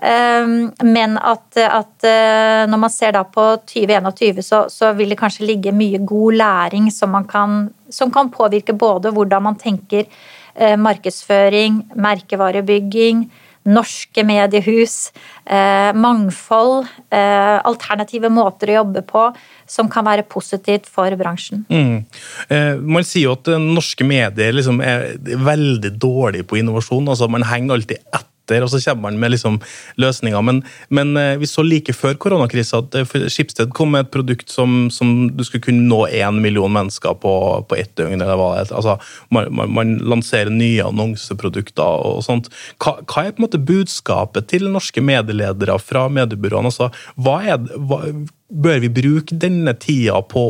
Ehm, 0.02 0.70
men 0.86 1.16
at, 1.18 1.56
at, 1.58 2.06
eh, 2.06 2.62
når 2.70 2.82
man 2.84 2.92
ser 2.92 3.16
da 3.16 3.24
på 3.26 3.46
2021, 3.66 4.44
så, 4.46 4.62
så, 4.70 4.92
vil 4.98 5.10
det 5.10 5.18
kanskje 5.18 5.48
ligge 5.48 5.74
mye 5.74 5.98
god 6.06 6.38
læring 6.38 6.92
som, 6.94 7.16
kan, 7.26 7.64
som 7.90 8.12
kan 8.14 8.30
påvirke 8.30 8.76
både 8.78 9.12
hvordan 9.14 9.48
man 9.50 9.58
tenker 9.58 10.06
eh, 10.54 10.76
markedsføring, 10.78 11.82
merkevarebygging, 11.98 13.26
norske 13.68 14.22
mediehus, 14.24 15.10
eh, 15.44 15.90
mangfold, 15.92 16.86
alternative 17.12 18.30
måter 18.32 18.70
å 18.70 18.78
jobbe 18.78 19.02
på 19.04 19.26
som 19.68 19.90
kan 19.92 20.06
være 20.06 20.24
positivt 20.30 20.86
for 20.88 21.12
bransjen. 21.20 21.66
Mm. 21.68 22.78
Man 22.80 23.04
sier 23.04 23.26
jo 23.26 23.34
at 23.34 23.50
norske 23.60 24.06
medier 24.08 24.56
liksom 24.56 24.80
er 24.80 25.18
veldig 25.20 25.92
dårlige 26.00 26.48
på 26.48 26.62
innovasjon. 26.62 27.10
altså 27.12 27.28
Man 27.28 27.44
henger 27.44 27.76
alltid 27.76 28.00
etter 28.06 28.37
og 28.56 28.70
så 28.72 28.80
kommer 28.80 29.08
man 29.08 29.20
med 29.20 29.34
liksom 29.34 29.58
løsninger. 30.00 30.42
Men, 30.42 30.62
men, 30.88 31.14
vi 31.40 31.48
så 31.48 31.64
like 31.66 31.92
før 31.92 32.16
koronakrisa 32.20 32.80
at 32.82 32.96
Skipsted 33.28 33.72
kom 33.76 33.92
med 33.94 34.06
et 34.06 34.12
produkt 34.14 34.52
som, 34.52 34.88
som 34.94 35.28
du 35.34 35.44
skulle 35.44 35.66
kunne 35.66 35.88
nå 35.88 36.00
én 36.08 36.40
million 36.42 36.72
mennesker 36.72 37.18
på, 37.20 37.34
på 37.68 37.78
ett 37.78 37.94
døgn. 37.98 38.20
eller 38.20 38.38
hva 38.38 38.50
det 38.56 38.72
altså, 38.72 38.98
man, 39.34 39.50
man, 39.54 39.72
man, 39.74 39.94
lanserer 40.08 40.50
nye 40.52 40.84
annonseprodukter 40.86 42.08
og 42.08 42.22
sånt. 42.26 42.50
Hva, 42.82 42.98
hva, 43.04 43.24
er 43.24 43.34
på 43.34 43.42
en 43.42 43.48
måte 43.48 43.62
budskapet 43.62 44.48
til 44.52 44.68
norske 44.72 45.02
medieledere 45.04 45.78
fra 45.82 46.06
mediebyråene? 46.12 46.72
Altså, 46.72 46.90
hva 47.20 47.38
er, 47.44 47.68
hva, 47.76 48.02
bør 48.48 48.80
vi 48.84 48.92
bruke 48.92 49.36
denne 49.36 49.74
tida 49.76 50.22
på 50.24 50.46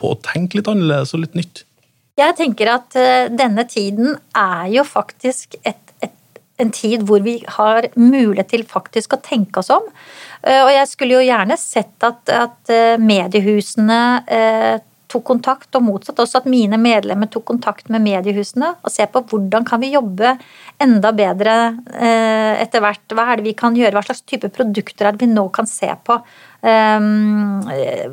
på 0.00 0.12
å 0.12 0.18
tenke 0.24 0.58
litt 0.58 0.70
annerledes 0.70 1.14
og 1.14 1.24
litt 1.24 1.38
nytt? 1.38 1.64
Jeg 2.20 2.36
tenker 2.38 2.74
at 2.74 2.96
uh, 2.98 3.30
denne 3.32 3.64
tiden 3.68 4.16
er 4.36 4.66
jo 4.72 4.84
faktisk 4.84 5.56
et, 5.62 5.91
en 6.60 6.70
tid 6.74 7.06
hvor 7.08 7.24
vi 7.24 7.38
har 7.56 7.88
mulighet 7.96 8.52
til 8.52 8.64
faktisk 8.68 9.16
å 9.16 9.22
tenke 9.24 9.62
oss 9.62 9.72
om. 9.72 9.86
Uh, 10.44 10.62
og 10.66 10.72
jeg 10.74 10.88
skulle 10.90 11.18
jo 11.18 11.26
gjerne 11.26 11.58
sett 11.60 12.08
at, 12.08 12.22
at 12.28 12.72
uh, 12.72 12.96
mediehusene 13.02 14.00
tok 15.12 15.26
kontakt, 15.28 15.68
og 15.76 15.84
motsatt 15.84 16.22
også 16.22 16.38
at 16.40 16.46
mine 16.48 16.78
medlemmer 16.80 17.28
tok 17.28 17.44
kontakt 17.50 17.90
med 17.92 18.00
mediehusene 18.00 18.70
og 18.80 18.88
se 18.88 19.04
på 19.12 19.20
hvordan 19.28 19.66
kan 19.68 19.82
vi 19.82 19.90
jobbe 19.92 20.30
enda 20.80 21.10
bedre 21.12 21.56
etter 21.92 22.80
hvert. 22.80 23.12
Hva 23.12 23.26
er 23.28 23.42
det 23.42 23.44
vi 23.44 23.52
kan 23.52 23.76
gjøre, 23.76 23.92
hva 23.92 24.06
slags 24.06 24.24
type 24.24 24.48
produkter 24.56 25.10
er 25.10 25.12
det 25.12 25.26
vi 25.26 25.28
nå 25.28 25.44
kan 25.52 25.68
se 25.68 25.90
på 26.08 26.16
Ehm, 26.62 27.62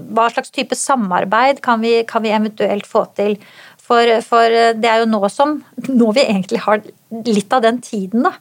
hva 0.09 0.29
slags 0.33 0.49
type 0.53 0.77
samarbeid 0.77 1.61
kan 1.65 1.83
vi, 1.83 1.99
kan 2.09 2.25
vi 2.25 2.33
eventuelt 2.33 2.87
få 2.89 3.05
til? 3.17 3.37
For, 3.89 4.09
for, 4.25 4.53
det 4.77 4.89
er 4.89 5.03
jo 5.03 5.09
nå 5.09 5.21
som 5.33 5.59
nå 5.89 6.09
vi 6.17 6.25
egentlig 6.25 6.61
har 6.65 6.81
litt 7.09 7.53
av 7.53 7.63
den 7.63 7.79
tiden, 7.81 8.23
da. 8.25 8.31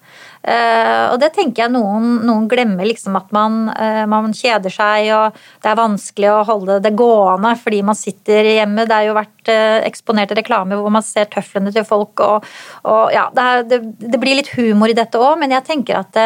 Uh, 0.45 1.15
og 1.15 1.19
det 1.23 1.31
tenker 1.35 1.65
jeg 1.65 1.73
noen, 1.73 2.21
noen 2.29 2.45
glemmer, 2.51 2.87
liksom 2.89 3.17
at 3.19 3.33
man, 3.35 3.57
uh, 3.73 4.05
man, 4.09 4.31
kjeder 4.37 4.73
seg 4.73 5.09
og 5.17 5.39
det 5.65 5.71
er 5.71 5.79
vanskelig 5.81 6.29
å 6.31 6.45
holde 6.49 6.79
det 6.85 6.93
gående 6.97 7.55
fordi 7.59 7.81
man 7.89 7.99
sitter 7.99 8.47
hjemme. 8.53 8.87
Det 8.89 8.97
har 8.97 9.09
jo 9.09 9.17
vært 9.17 9.51
uh, 9.51 9.81
eksponerte 9.89 10.37
reklame 10.39 10.79
hvor 10.79 10.93
man 10.95 11.05
ser 11.05 11.31
tøflene 11.33 11.73
til 11.75 11.87
folk 11.89 12.23
og, 12.25 12.47
og 12.89 13.13
ja, 13.15 13.27
det, 13.35 13.45
er, 13.45 13.69
det, 13.73 13.83
det, 14.05 14.21
blir 14.21 14.39
litt 14.39 14.53
humor 14.57 14.93
i 14.93 14.97
dette 14.97 15.21
òg, 15.21 15.39
men 15.41 15.57
jeg 15.57 15.67
tenker 15.69 16.03
at 16.03 16.17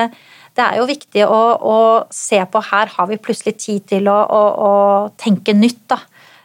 det 0.53 0.65
er 0.65 0.81
jo 0.83 0.89
viktig 0.89 1.25
å, 1.25 1.43
å, 1.57 1.77
se 2.13 2.43
på 2.53 2.61
her 2.69 2.91
har 2.93 3.09
vi 3.09 3.21
plutselig 3.23 3.55
tid 3.63 3.87
til 3.95 4.11
å, 4.13 4.19
å, 4.21 4.43
å 4.53 4.73
tenke 5.21 5.55
nytt. 5.57 5.87
da. 5.95 6.03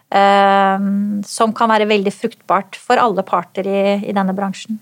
Eh, 0.08 0.86
som 1.28 1.52
kan 1.52 1.68
være 1.68 1.90
veldig 1.90 2.14
fruktbart 2.16 2.78
for 2.80 3.02
alle 3.02 3.26
parter 3.28 3.68
i, 3.68 3.82
i 4.08 4.16
denne 4.16 4.36
bransjen. 4.38 4.80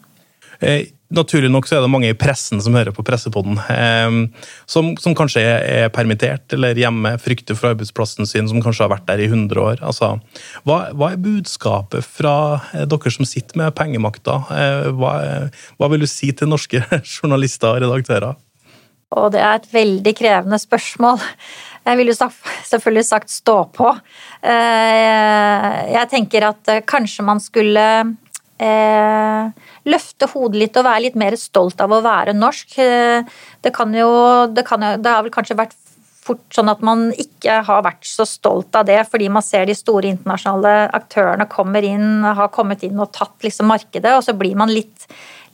Eh, 0.59 0.87
naturlig 1.15 1.49
nok 1.51 1.67
så 1.67 1.77
er 1.77 1.83
det 1.83 1.91
mange 1.91 2.09
i 2.09 2.17
pressen 2.17 2.61
som 2.63 2.75
hører 2.77 2.93
på 2.95 3.03
Pressepodden, 3.05 3.57
eh, 3.71 4.47
som, 4.69 4.93
som, 5.01 5.15
kanskje 5.17 5.43
er, 5.43 5.65
er, 5.85 5.91
permittert 5.93 6.55
eller 6.55 6.77
hjemme, 6.79 7.15
frykter 7.21 7.57
for 7.57 7.73
arbeidsplassen 7.73 8.27
sin, 8.29 8.49
som 8.51 8.63
kanskje 8.63 8.85
har 8.85 8.93
vært 8.95 9.07
der 9.09 9.23
i 9.23 9.29
100 9.29 9.61
år. 9.61 9.83
Altså, 9.85 10.15
hva, 10.67 10.79
hva, 10.95 11.11
er 11.13 11.21
budskapet 11.21 12.05
fra 12.05 12.35
eh, 12.73 12.87
dere 12.89 13.13
som 13.13 13.27
sitter 13.27 13.61
med 13.61 13.75
pengemakta? 13.77 14.41
Eh, 14.55 14.89
hva, 14.95 15.13
hva, 15.77 15.91
vil 15.93 16.05
du 16.05 16.09
si 16.09 16.31
til 16.35 16.51
norske 16.51 16.83
journalister 17.15 17.75
og 17.75 17.85
redaktører? 17.85 18.41
Og 19.15 19.29
det 19.31 19.39
er 19.39 19.59
et 19.59 19.71
veldig 19.71 20.11
krevende 20.17 20.57
spørsmål. 20.59 21.21
Jeg 21.85 21.99
ville 21.99 22.15
selvfølgelig 22.17 23.05
sagt 23.05 23.29
stå 23.29 23.59
på. 23.71 23.91
Jeg 24.41 26.09
tenker 26.11 26.47
at 26.49 26.71
kanskje 26.89 27.23
man 27.23 27.39
skulle 27.39 27.85
eh, 28.59 29.51
løfte 29.85 30.29
hodet 30.31 30.61
litt 30.61 30.77
og 30.79 30.87
være 30.87 31.03
litt 31.07 31.17
mer 31.19 31.37
stolt 31.39 31.81
av 31.81 31.93
å 31.93 32.03
være 32.05 32.33
norsk. 32.33 32.77
Det 33.61 33.73
kan 33.73 33.93
jo 33.93 34.11
Det, 34.51 34.65
kan 34.65 34.81
jo, 34.81 34.95
det 34.97 35.11
har 35.11 35.23
vel 35.23 35.33
kanskje 35.33 35.57
vært 35.57 35.75
fort 36.25 36.57
sånn 36.57 36.71
at 36.71 36.81
man 36.85 37.11
ikke 37.21 37.59
har 37.67 37.85
vært 37.85 38.07
så 38.09 38.25
stolt 38.27 38.75
av 38.77 38.87
det, 38.89 38.97
fordi 39.11 39.29
man 39.29 39.45
ser 39.45 39.67
de 39.69 39.75
store 39.77 40.09
internasjonale 40.09 40.89
aktørene 40.97 41.47
kommer 41.51 41.85
inn, 41.85 42.25
har 42.25 42.51
kommet 42.53 42.85
inn 42.87 42.99
og 43.01 43.13
tatt 43.15 43.45
liksom 43.45 43.69
markedet, 43.69 44.15
og 44.15 44.25
så 44.25 44.33
blir 44.37 44.57
man 44.57 44.73
litt 44.73 45.05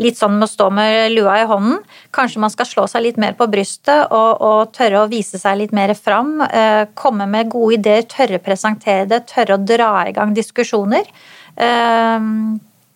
litt 0.01 0.17
sånn 0.17 0.37
med 0.39 0.47
å 0.47 0.49
stå 0.49 0.69
med 0.73 1.11
lua 1.13 1.35
i 1.41 1.45
hånden. 1.45 1.81
Kanskje 2.15 2.41
man 2.41 2.49
skal 2.49 2.65
slå 2.65 2.87
seg 2.89 3.03
litt 3.05 3.19
mer 3.21 3.35
på 3.37 3.45
brystet 3.51 4.09
og, 4.09 4.41
og 4.41 4.71
tørre 4.73 5.03
å 5.03 5.09
vise 5.11 5.37
seg 5.37 5.59
litt 5.59 5.75
mer 5.77 5.93
fram. 5.93 6.39
Eh, 6.47 6.87
komme 6.97 7.27
med 7.29 7.51
gode 7.53 7.77
ideer, 7.77 8.07
tørre 8.09 8.39
å 8.39 8.43
presentere 8.43 9.05
det, 9.11 9.23
tørre 9.29 9.59
å 9.59 9.61
dra 9.61 9.91
i 10.09 10.15
gang 10.15 10.33
diskusjoner. 10.33 11.05
Eh, 11.53 12.17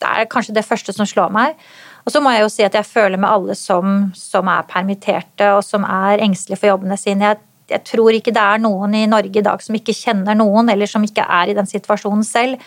det 0.01 0.11
er 0.11 0.29
kanskje 0.31 0.55
det 0.57 0.65
første 0.67 0.93
som 0.95 1.07
slår 1.07 1.33
meg. 1.33 1.59
Og 2.05 2.13
så 2.13 2.21
må 2.21 2.33
jeg 2.35 2.45
jo 2.45 2.51
si 2.53 2.65
at 2.65 2.75
jeg 2.77 2.87
føler 2.87 3.17
med 3.17 3.29
alle 3.31 3.55
som, 3.57 4.09
som 4.17 4.49
er 4.51 4.67
permitterte 4.69 5.49
og 5.55 5.63
som 5.65 5.85
er 5.87 6.21
engstelige 6.23 6.61
for 6.61 6.73
jobbene 6.73 6.97
sine. 7.01 7.31
Jeg, 7.31 7.41
jeg 7.71 7.81
tror 7.89 8.13
ikke 8.13 8.33
det 8.35 8.43
er 8.43 8.61
noen 8.61 8.93
i 8.93 9.07
Norge 9.09 9.41
i 9.41 9.45
dag 9.45 9.63
som 9.65 9.77
ikke 9.77 9.95
kjenner 9.97 10.37
noen, 10.37 10.69
eller 10.69 10.89
som 10.89 11.05
ikke 11.05 11.25
er 11.25 11.49
i 11.49 11.57
den 11.57 11.69
situasjonen 11.69 12.25
selv. 12.27 12.61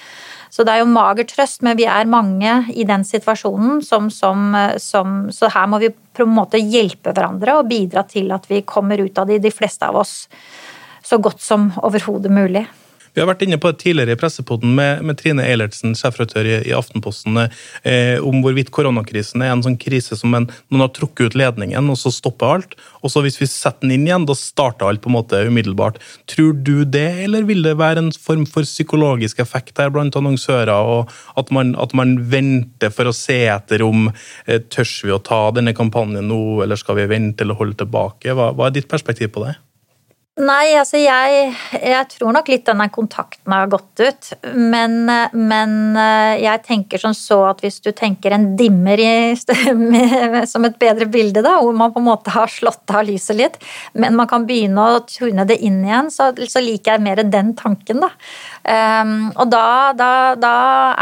Så 0.50 0.64
det 0.64 0.74
er 0.74 0.82
jo 0.82 0.88
mager 0.90 1.28
trøst, 1.28 1.60
men 1.62 1.76
vi 1.78 1.86
er 1.86 2.08
mange 2.08 2.54
i 2.72 2.86
den 2.88 3.04
situasjonen 3.06 3.82
som, 3.84 4.08
som, 4.10 4.56
som, 4.80 5.20
Så 5.34 5.52
her 5.52 5.68
må 5.70 5.80
vi 5.82 5.92
på 5.92 6.24
en 6.24 6.34
måte 6.34 6.58
hjelpe 6.58 7.12
hverandre 7.12 7.60
og 7.60 7.68
bidra 7.70 8.02
til 8.08 8.32
at 8.34 8.48
vi 8.50 8.64
kommer 8.66 8.98
ut 8.98 9.20
av 9.20 9.28
det, 9.28 9.42
de 9.44 9.52
fleste 9.54 9.86
av 9.86 10.00
oss, 10.00 10.24
så 11.04 11.20
godt 11.22 11.44
som 11.44 11.70
overhodet 11.84 12.32
mulig. 12.32 12.64
Vi 13.18 13.22
har 13.24 13.33
vært 13.33 13.40
inne 13.42 13.57
på 13.59 13.72
det 13.72 13.81
tidligere 13.83 14.14
i 14.14 14.18
pressepoden 14.20 14.76
med, 14.78 15.00
med 15.02 15.16
Trine 15.18 15.42
Eilertsen, 15.42 15.96
sjefredaktør 15.98 16.46
i, 16.46 16.52
i, 16.68 16.74
Aftenposten, 16.76 17.40
eh, 17.83 18.22
om 18.22 18.44
hvorvidt 18.44 18.70
koronakrisen 18.70 19.42
er 19.42 19.50
en 19.50 19.64
sånn 19.66 19.74
krise 19.83 20.14
som 20.20 20.37
en, 20.38 20.46
noen 20.70 20.85
har 20.85 20.92
trukket 20.94 21.33
ut 21.33 21.38
ledningen, 21.40 21.90
og 21.90 21.98
så 21.98 22.12
stopper 22.14 22.54
alt. 22.54 22.78
Og 23.02 23.11
så 23.11 23.24
hvis 23.26 23.40
vi 23.40 23.50
setter 23.50 23.83
den 23.83 23.96
inn 23.96 24.07
igjen, 24.07 24.28
da 24.28 24.38
starter 24.38 24.87
alt 24.87 25.02
på 25.02 25.11
en 25.11 25.16
måte 25.16 25.42
umiddelbart. 25.50 25.98
Tror 26.31 26.54
du 26.62 26.85
det, 26.87 27.09
eller 27.26 27.42
vil 27.50 27.66
det 27.66 27.74
være 27.83 28.07
en 28.07 28.14
form 28.14 28.46
for 28.46 28.62
psykologisk 28.62 29.42
effekt 29.42 29.83
her 29.83 29.90
blant 29.90 30.14
annonsører, 30.14 30.70
og 30.78 31.11
at 31.42 31.50
man, 31.50 31.74
at 31.74 31.98
man 31.98 32.20
venter 32.31 32.94
for 32.94 33.11
å 33.11 33.18
se 33.18 33.48
etter 33.50 33.83
om 33.83 34.12
eh, 34.12 34.62
tørs 34.70 35.00
vi 35.02 35.11
å 35.11 35.18
ta 35.18 35.48
denne 35.59 35.74
kampanjen 35.74 36.31
nå, 36.31 36.61
eller 36.62 36.78
skal 36.78 37.02
vi 37.02 37.11
vente 37.11 37.42
eller 37.42 37.59
holde 37.59 37.83
tilbake? 37.83 38.31
Hva, 38.31 38.52
hva 38.54 38.70
er 38.70 38.78
ditt 38.78 38.94
perspektiv 38.94 39.35
på 39.35 39.48
det? 39.48 39.59
Nei, 40.38 40.77
altså 40.79 41.01
jeg, 41.01 41.48
jeg, 41.74 42.07
tror 42.12 42.31
nok 42.37 42.46
litt 42.53 42.62
denne 42.68 42.85
kontakten 42.94 43.51
har 43.51 43.66
gått 43.72 43.98
ut. 43.98 44.29
Men, 44.55 45.09
men, 45.35 45.72
eh, 45.98 46.35
jeg 46.44 46.62
tenker 46.66 47.03
som 47.03 47.14
så 47.16 47.40
at 47.48 47.64
hvis 47.64 47.81
du 47.83 47.90
tenker 47.96 48.37
en 48.37 48.53
dimmer 48.59 49.03
i, 49.03 49.35
som 50.53 50.68
et 50.68 50.79
bedre 50.79 51.09
bilde, 51.11 51.42
da, 51.42 51.57
hvor 51.59 51.74
man 51.74 51.90
på 51.94 51.98
en 52.03 52.07
måte 52.07 52.35
har 52.37 52.55
slått 52.55 52.94
av 52.94 53.09
lyset 53.09 53.38
litt, 53.40 53.59
men 53.98 54.14
man 54.18 54.31
kan 54.31 54.46
begynne 54.46 54.79
å 54.79 55.03
tune 55.11 55.46
det 55.48 55.59
inn 55.66 55.83
igjen, 55.83 56.12
så, 56.14 56.31
så 56.46 56.62
liker 56.62 56.94
jeg 56.94 57.07
mer 57.09 57.27
den 57.27 57.55
tanken, 57.59 58.07
da. 58.07 58.14
Um, 58.62 59.31
og 59.35 59.51
da, 59.51 59.66
da, 59.98 60.11
da, 60.38 60.57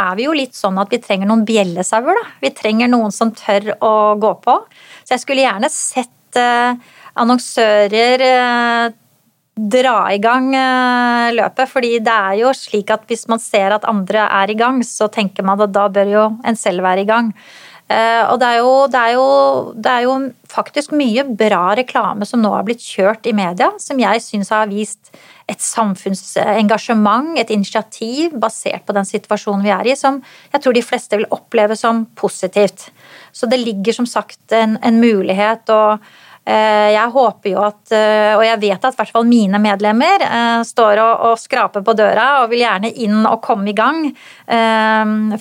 er 0.08 0.16
vi 0.16 0.30
jo 0.30 0.36
litt 0.36 0.56
sånn 0.56 0.80
at 0.80 0.92
vi 0.92 1.02
trenger 1.04 1.28
noen 1.28 1.44
bjellesauer, 1.48 2.16
da. 2.16 2.36
Vi 2.40 2.56
trenger 2.56 2.88
noen 2.88 3.12
som 3.12 3.36
tør 3.36 3.74
å 3.84 3.96
gå 4.22 4.36
på. 4.44 4.60
Så 5.04 5.18
jeg 5.18 5.28
skulle 5.28 5.44
gjerne 5.44 5.68
sett 5.72 6.40
uh, 6.40 6.72
annonsører 7.20 8.30
uh, 8.32 9.02
dra 9.56 10.12
i 10.12 10.18
gang 10.20 10.50
eh, 10.54 11.34
løpet. 11.34 11.70
fordi 11.70 11.98
det 12.04 12.12
er 12.12 12.40
jo 12.42 12.52
slik 12.52 12.90
at 12.92 13.06
hvis 13.08 13.26
man 13.28 13.40
ser 13.40 13.72
at 13.72 13.88
andre 13.88 14.28
er 14.28 14.52
i 14.52 14.58
gang, 14.58 14.82
så 14.84 15.08
tenker 15.08 15.46
man 15.46 15.60
at 15.60 15.72
da 15.72 15.88
bør 15.88 16.12
jo 16.12 16.26
en 16.44 16.56
selv 16.56 16.84
være 16.84 17.06
i 17.06 17.08
gang. 17.08 17.32
Eh, 17.86 18.22
og 18.32 18.40
det 18.42 18.46
er, 18.50 18.58
jo, 18.58 18.70
det, 18.90 18.98
er 19.00 19.12
jo, 19.14 19.26
det 19.78 19.92
er 19.92 20.04
jo, 20.08 20.16
faktisk 20.50 20.92
mye 20.94 21.22
bra 21.38 21.74
reklame 21.78 22.26
som 22.26 22.42
nå 22.42 22.50
har 22.50 22.66
blitt 22.66 22.82
kjørt 22.82 23.26
i 23.30 23.34
media, 23.34 23.70
som 23.82 23.98
jeg 23.98 24.22
syns 24.22 24.50
har 24.54 24.66
vist 24.70 25.12
et 25.46 25.62
samfunnsengasjement, 25.62 27.36
et 27.38 27.50
initiativ 27.54 28.34
basert 28.42 28.82
på 28.86 28.94
den 28.96 29.06
situasjonen 29.06 29.62
vi 29.62 29.72
er 29.74 29.90
i, 29.92 29.96
som 29.98 30.18
jeg 30.50 30.62
tror 30.62 30.74
de 30.74 30.82
fleste 30.82 31.18
vil 31.18 31.30
oppleve 31.34 31.78
som 31.78 32.04
positivt. 32.18 32.88
Så 33.30 33.46
det 33.46 33.62
ligger 33.62 34.00
som 34.00 34.08
sagt 34.10 34.54
en, 34.54 34.78
en 34.82 35.00
mulighet. 35.02 35.70
og 35.70 36.02
jeg 36.46 37.10
håper 37.10 37.50
jo 37.50 37.62
at, 37.66 37.80
eh, 37.90 38.32
og 38.36 38.44
jeg 38.46 38.60
vet 38.62 38.84
at 38.86 38.94
i 38.94 39.00
hvert 39.00 39.14
fall 39.16 39.26
mine 39.26 39.58
medlemmer 39.58 40.22
eh, 40.22 40.60
står 40.66 41.00
og 41.02 41.40
skraper 41.42 41.82
på 41.82 41.94
døra 41.98 42.44
og 42.44 42.52
vil 42.52 42.62
gjerne 42.62 42.92
inn 43.02 43.24
og 43.26 43.40
komme 43.42 43.72
i 43.72 43.76
gang. 43.76 44.10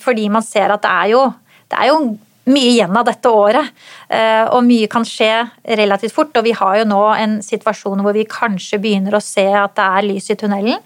Fordi 0.01 0.29
man 0.33 0.45
ser 0.45 0.73
at 0.73 0.81
det 0.81 0.93
er 0.93 1.11
jo, 1.13 1.25
det 1.69 1.77
er 1.77 1.91
jo 1.91 1.99
mye 2.45 2.71
igjen 2.71 2.97
av 2.97 3.05
dette 3.07 3.29
året, 3.33 3.69
og 4.53 4.65
mye 4.65 4.85
kan 4.89 5.05
skje 5.05 5.29
relativt 5.77 6.13
fort. 6.13 6.33
Og 6.37 6.45
vi 6.45 6.53
har 6.57 6.79
jo 6.79 6.87
nå 6.89 7.01
en 7.13 7.37
situasjon 7.45 8.01
hvor 8.05 8.17
vi 8.17 8.25
kanskje 8.29 8.81
begynner 8.81 9.17
å 9.17 9.23
se 9.23 9.45
at 9.45 9.77
det 9.77 9.85
er 9.85 10.07
lys 10.09 10.31
i 10.33 10.37
tunnelen. 10.41 10.81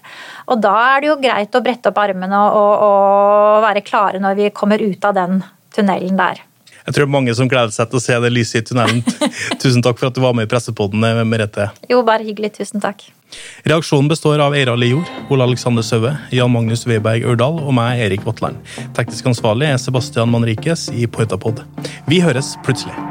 Og 0.52 0.60
da 0.60 0.74
er 0.90 1.00
det 1.00 1.10
jo 1.10 1.18
greit 1.20 1.56
å 1.56 1.64
brette 1.64 1.92
opp 1.92 2.00
armene 2.00 2.44
og, 2.48 2.86
og 2.90 3.64
være 3.64 3.84
klare 3.84 4.20
når 4.20 4.40
vi 4.40 4.52
kommer 4.56 4.84
ut 4.84 5.08
av 5.08 5.16
den 5.16 5.42
tunnelen 5.72 6.20
der. 6.20 6.44
Jeg 6.86 6.96
tror 6.96 7.10
mange 7.12 7.34
som 7.36 7.48
gleder 7.50 7.72
seg 7.74 7.90
til 7.90 8.00
å 8.00 8.02
se 8.02 8.18
det 8.24 8.32
lyset 8.32 8.62
i 8.62 8.66
tunnelen. 8.70 9.02
Tusen 9.62 9.84
takk 9.84 10.00
for 10.00 10.10
at 10.10 10.16
du 10.16 10.22
var 10.24 10.36
med 10.36 10.48
i 10.48 10.50
Pressepodden, 10.50 11.04
eh, 11.06 11.22
Merete. 11.28 11.70
Jo, 11.90 12.02
bare 12.06 12.26
hyggelig. 12.26 12.54
Tusen 12.60 12.82
takk. 12.82 13.06
Reaksjonen 13.68 14.08
består 14.10 14.42
av 14.42 14.56
Eira 14.58 14.74
Lijord, 14.78 15.06
Ole 15.30 15.46
Alexander 15.46 15.86
Søve, 15.86 16.16
Jan 16.34 16.50
Magnus 16.50 16.82
Weberg 16.88 17.28
Ørdal 17.30 17.60
og 17.62 17.76
meg, 17.76 18.02
Erik 18.08 18.26
Vatland. 18.26 18.58
Teknisk 18.96 19.30
ansvarlig 19.30 19.70
er 19.70 19.78
Sebastian 19.78 20.32
Manrikes 20.32 20.88
i 20.90 21.06
Poetapod. 21.06 21.62
Vi 22.10 22.22
høres 22.24 22.56
plutselig. 22.66 23.09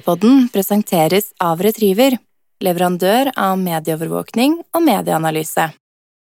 Pressepodden 0.00 0.46
presenteres 0.48 1.26
av 1.44 1.60
Retriever, 1.60 2.14
leverandør 2.64 3.34
av 3.36 3.58
medieovervåkning 3.60 4.54
og 4.72 4.80
medieanalyse. 4.86 5.66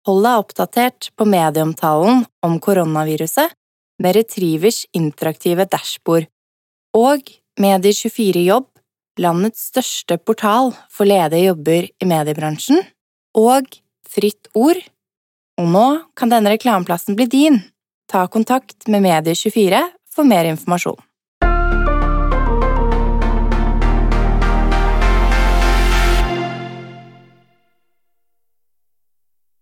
Hold 0.04 0.26
deg 0.26 0.40
oppdatert 0.42 1.08
på 1.16 1.24
medieomtalen 1.24 2.26
om 2.44 2.58
koronaviruset 2.60 3.54
med 4.04 4.16
Retrievers 4.18 4.82
interaktive 4.92 5.64
dashbord. 5.64 6.26
Og 6.92 7.24
Medier24 7.56 8.44
Jobb, 8.50 8.68
landets 9.16 9.64
største 9.70 10.20
portal 10.20 10.74
for 10.92 11.08
ledige 11.08 11.48
jobber 11.48 11.88
i 11.88 12.10
mediebransjen. 12.10 12.84
Og 13.32 13.80
Fritt 14.04 14.52
Ord. 14.52 14.84
Og 15.56 15.72
nå 15.72 15.86
kan 16.12 16.28
denne 16.28 16.52
reklameplassen 16.52 17.16
bli 17.16 17.30
din. 17.32 17.62
Ta 18.12 18.26
kontakt 18.28 18.84
med 18.92 19.06
Medier24 19.08 19.86
for 20.12 20.28
mer 20.28 20.52
informasjon. 20.52 21.00